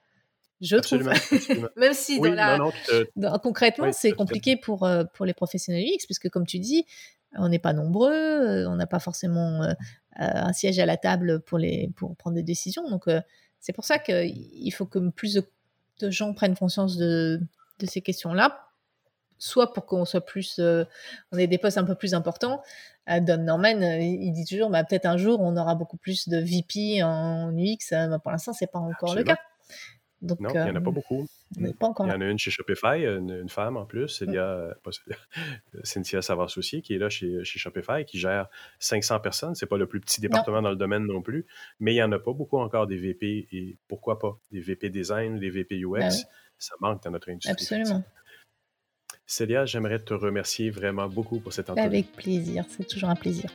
Je 0.62 0.76
trouve. 0.76 1.10
Même 1.76 1.92
si 1.92 2.18
concrètement, 3.42 3.92
c'est 3.92 4.12
compliqué 4.12 4.56
pour, 4.56 4.88
pour 5.12 5.26
les 5.26 5.34
professionnels 5.34 5.84
UX, 5.84 6.06
puisque 6.06 6.30
comme 6.30 6.46
tu 6.46 6.58
dis, 6.58 6.86
on 7.34 7.48
n'est 7.48 7.58
pas 7.58 7.72
nombreux, 7.72 8.64
on 8.66 8.76
n'a 8.76 8.86
pas 8.86 9.00
forcément 9.00 9.66
un 10.16 10.52
siège 10.52 10.78
à 10.78 10.86
la 10.86 10.96
table 10.96 11.40
pour, 11.40 11.58
les, 11.58 11.90
pour 11.96 12.16
prendre 12.16 12.36
des 12.36 12.42
décisions. 12.42 12.88
Donc, 12.88 13.08
c'est 13.62 13.72
pour 13.72 13.84
ça 13.84 13.98
qu'il 13.98 14.74
faut 14.74 14.86
que 14.86 14.98
plus 15.10 15.34
de, 15.34 16.10
gens 16.10 16.34
prennent 16.34 16.56
conscience 16.56 16.96
de, 16.96 17.40
ces 17.84 18.02
questions-là, 18.02 18.68
soit 19.38 19.72
pour 19.72 19.86
qu'on 19.86 20.04
soit 20.04 20.24
plus, 20.24 20.58
euh, 20.58 20.84
on 21.32 21.38
ait 21.38 21.46
des 21.46 21.58
postes 21.58 21.78
un 21.78 21.84
peu 21.84 21.94
plus 21.94 22.14
importants. 22.14 22.62
Euh, 23.08 23.20
Don 23.20 23.38
Norman, 23.38 23.80
euh, 23.82 23.98
il 23.98 24.32
dit 24.32 24.44
toujours, 24.44 24.70
bah, 24.70 24.84
peut-être 24.84 25.06
un 25.06 25.16
jour 25.16 25.40
on 25.40 25.56
aura 25.56 25.74
beaucoup 25.74 25.96
plus 25.96 26.28
de 26.28 26.38
VP 26.38 27.02
en 27.02 27.52
UX. 27.56 27.94
pour 28.22 28.30
l'instant, 28.30 28.52
c'est 28.52 28.70
pas 28.70 28.78
encore 28.78 29.14
le 29.14 29.24
cas. 29.24 29.36
Donc, 30.22 30.38
non, 30.38 30.50
il 30.50 30.62
n'y 30.64 30.70
en 30.70 30.76
a 30.76 30.80
pas 30.80 30.92
beaucoup. 30.92 31.26
Il 31.58 31.66
y 31.66 32.12
en 32.12 32.20
a 32.20 32.24
une 32.24 32.38
chez 32.38 32.52
Shopify, 32.52 33.04
une, 33.04 33.48
femme 33.48 33.76
en 33.76 33.84
plus, 33.84 34.08
Cynthia, 34.18 34.74
Cynthia 35.82 36.22
Savas-Soucier, 36.22 36.80
qui 36.80 36.94
est 36.94 36.98
là 36.98 37.10
chez, 37.10 37.44
chez, 37.44 37.58
Shopify, 37.58 38.04
qui 38.06 38.18
gère 38.18 38.48
500 38.78 39.20
personnes. 39.20 39.54
C'est 39.56 39.66
pas 39.66 39.76
le 39.76 39.86
plus 39.86 40.00
petit 40.00 40.20
département 40.20 40.62
dans 40.62 40.70
le 40.70 40.76
domaine 40.76 41.06
non 41.06 41.22
plus, 41.22 41.44
mais 41.80 41.92
il 41.92 41.96
n'y 41.96 42.02
en 42.02 42.12
a 42.12 42.20
pas 42.20 42.32
beaucoup 42.32 42.58
encore 42.58 42.86
des 42.86 42.96
VP. 42.96 43.48
Et 43.52 43.76
pourquoi 43.88 44.20
pas 44.20 44.38
Des 44.52 44.60
VP 44.60 44.90
design, 44.90 45.38
des 45.38 45.50
VP 45.50 45.84
UX, 45.84 45.98
ben 45.98 46.10
ça 46.58 46.74
manque 46.80 47.02
dans 47.02 47.10
notre 47.10 47.28
industrie. 47.30 47.52
Absolument. 47.52 48.04
Célia, 49.26 49.64
j'aimerais 49.66 49.98
te 49.98 50.14
remercier 50.14 50.70
vraiment 50.70 51.08
beaucoup 51.08 51.40
pour 51.40 51.52
cette 51.52 51.70
entrevue. 51.70 51.86
Avec 51.86 52.12
plaisir, 52.12 52.64
c'est 52.68 52.86
toujours 52.86 53.08
un 53.08 53.16
plaisir. 53.16 53.50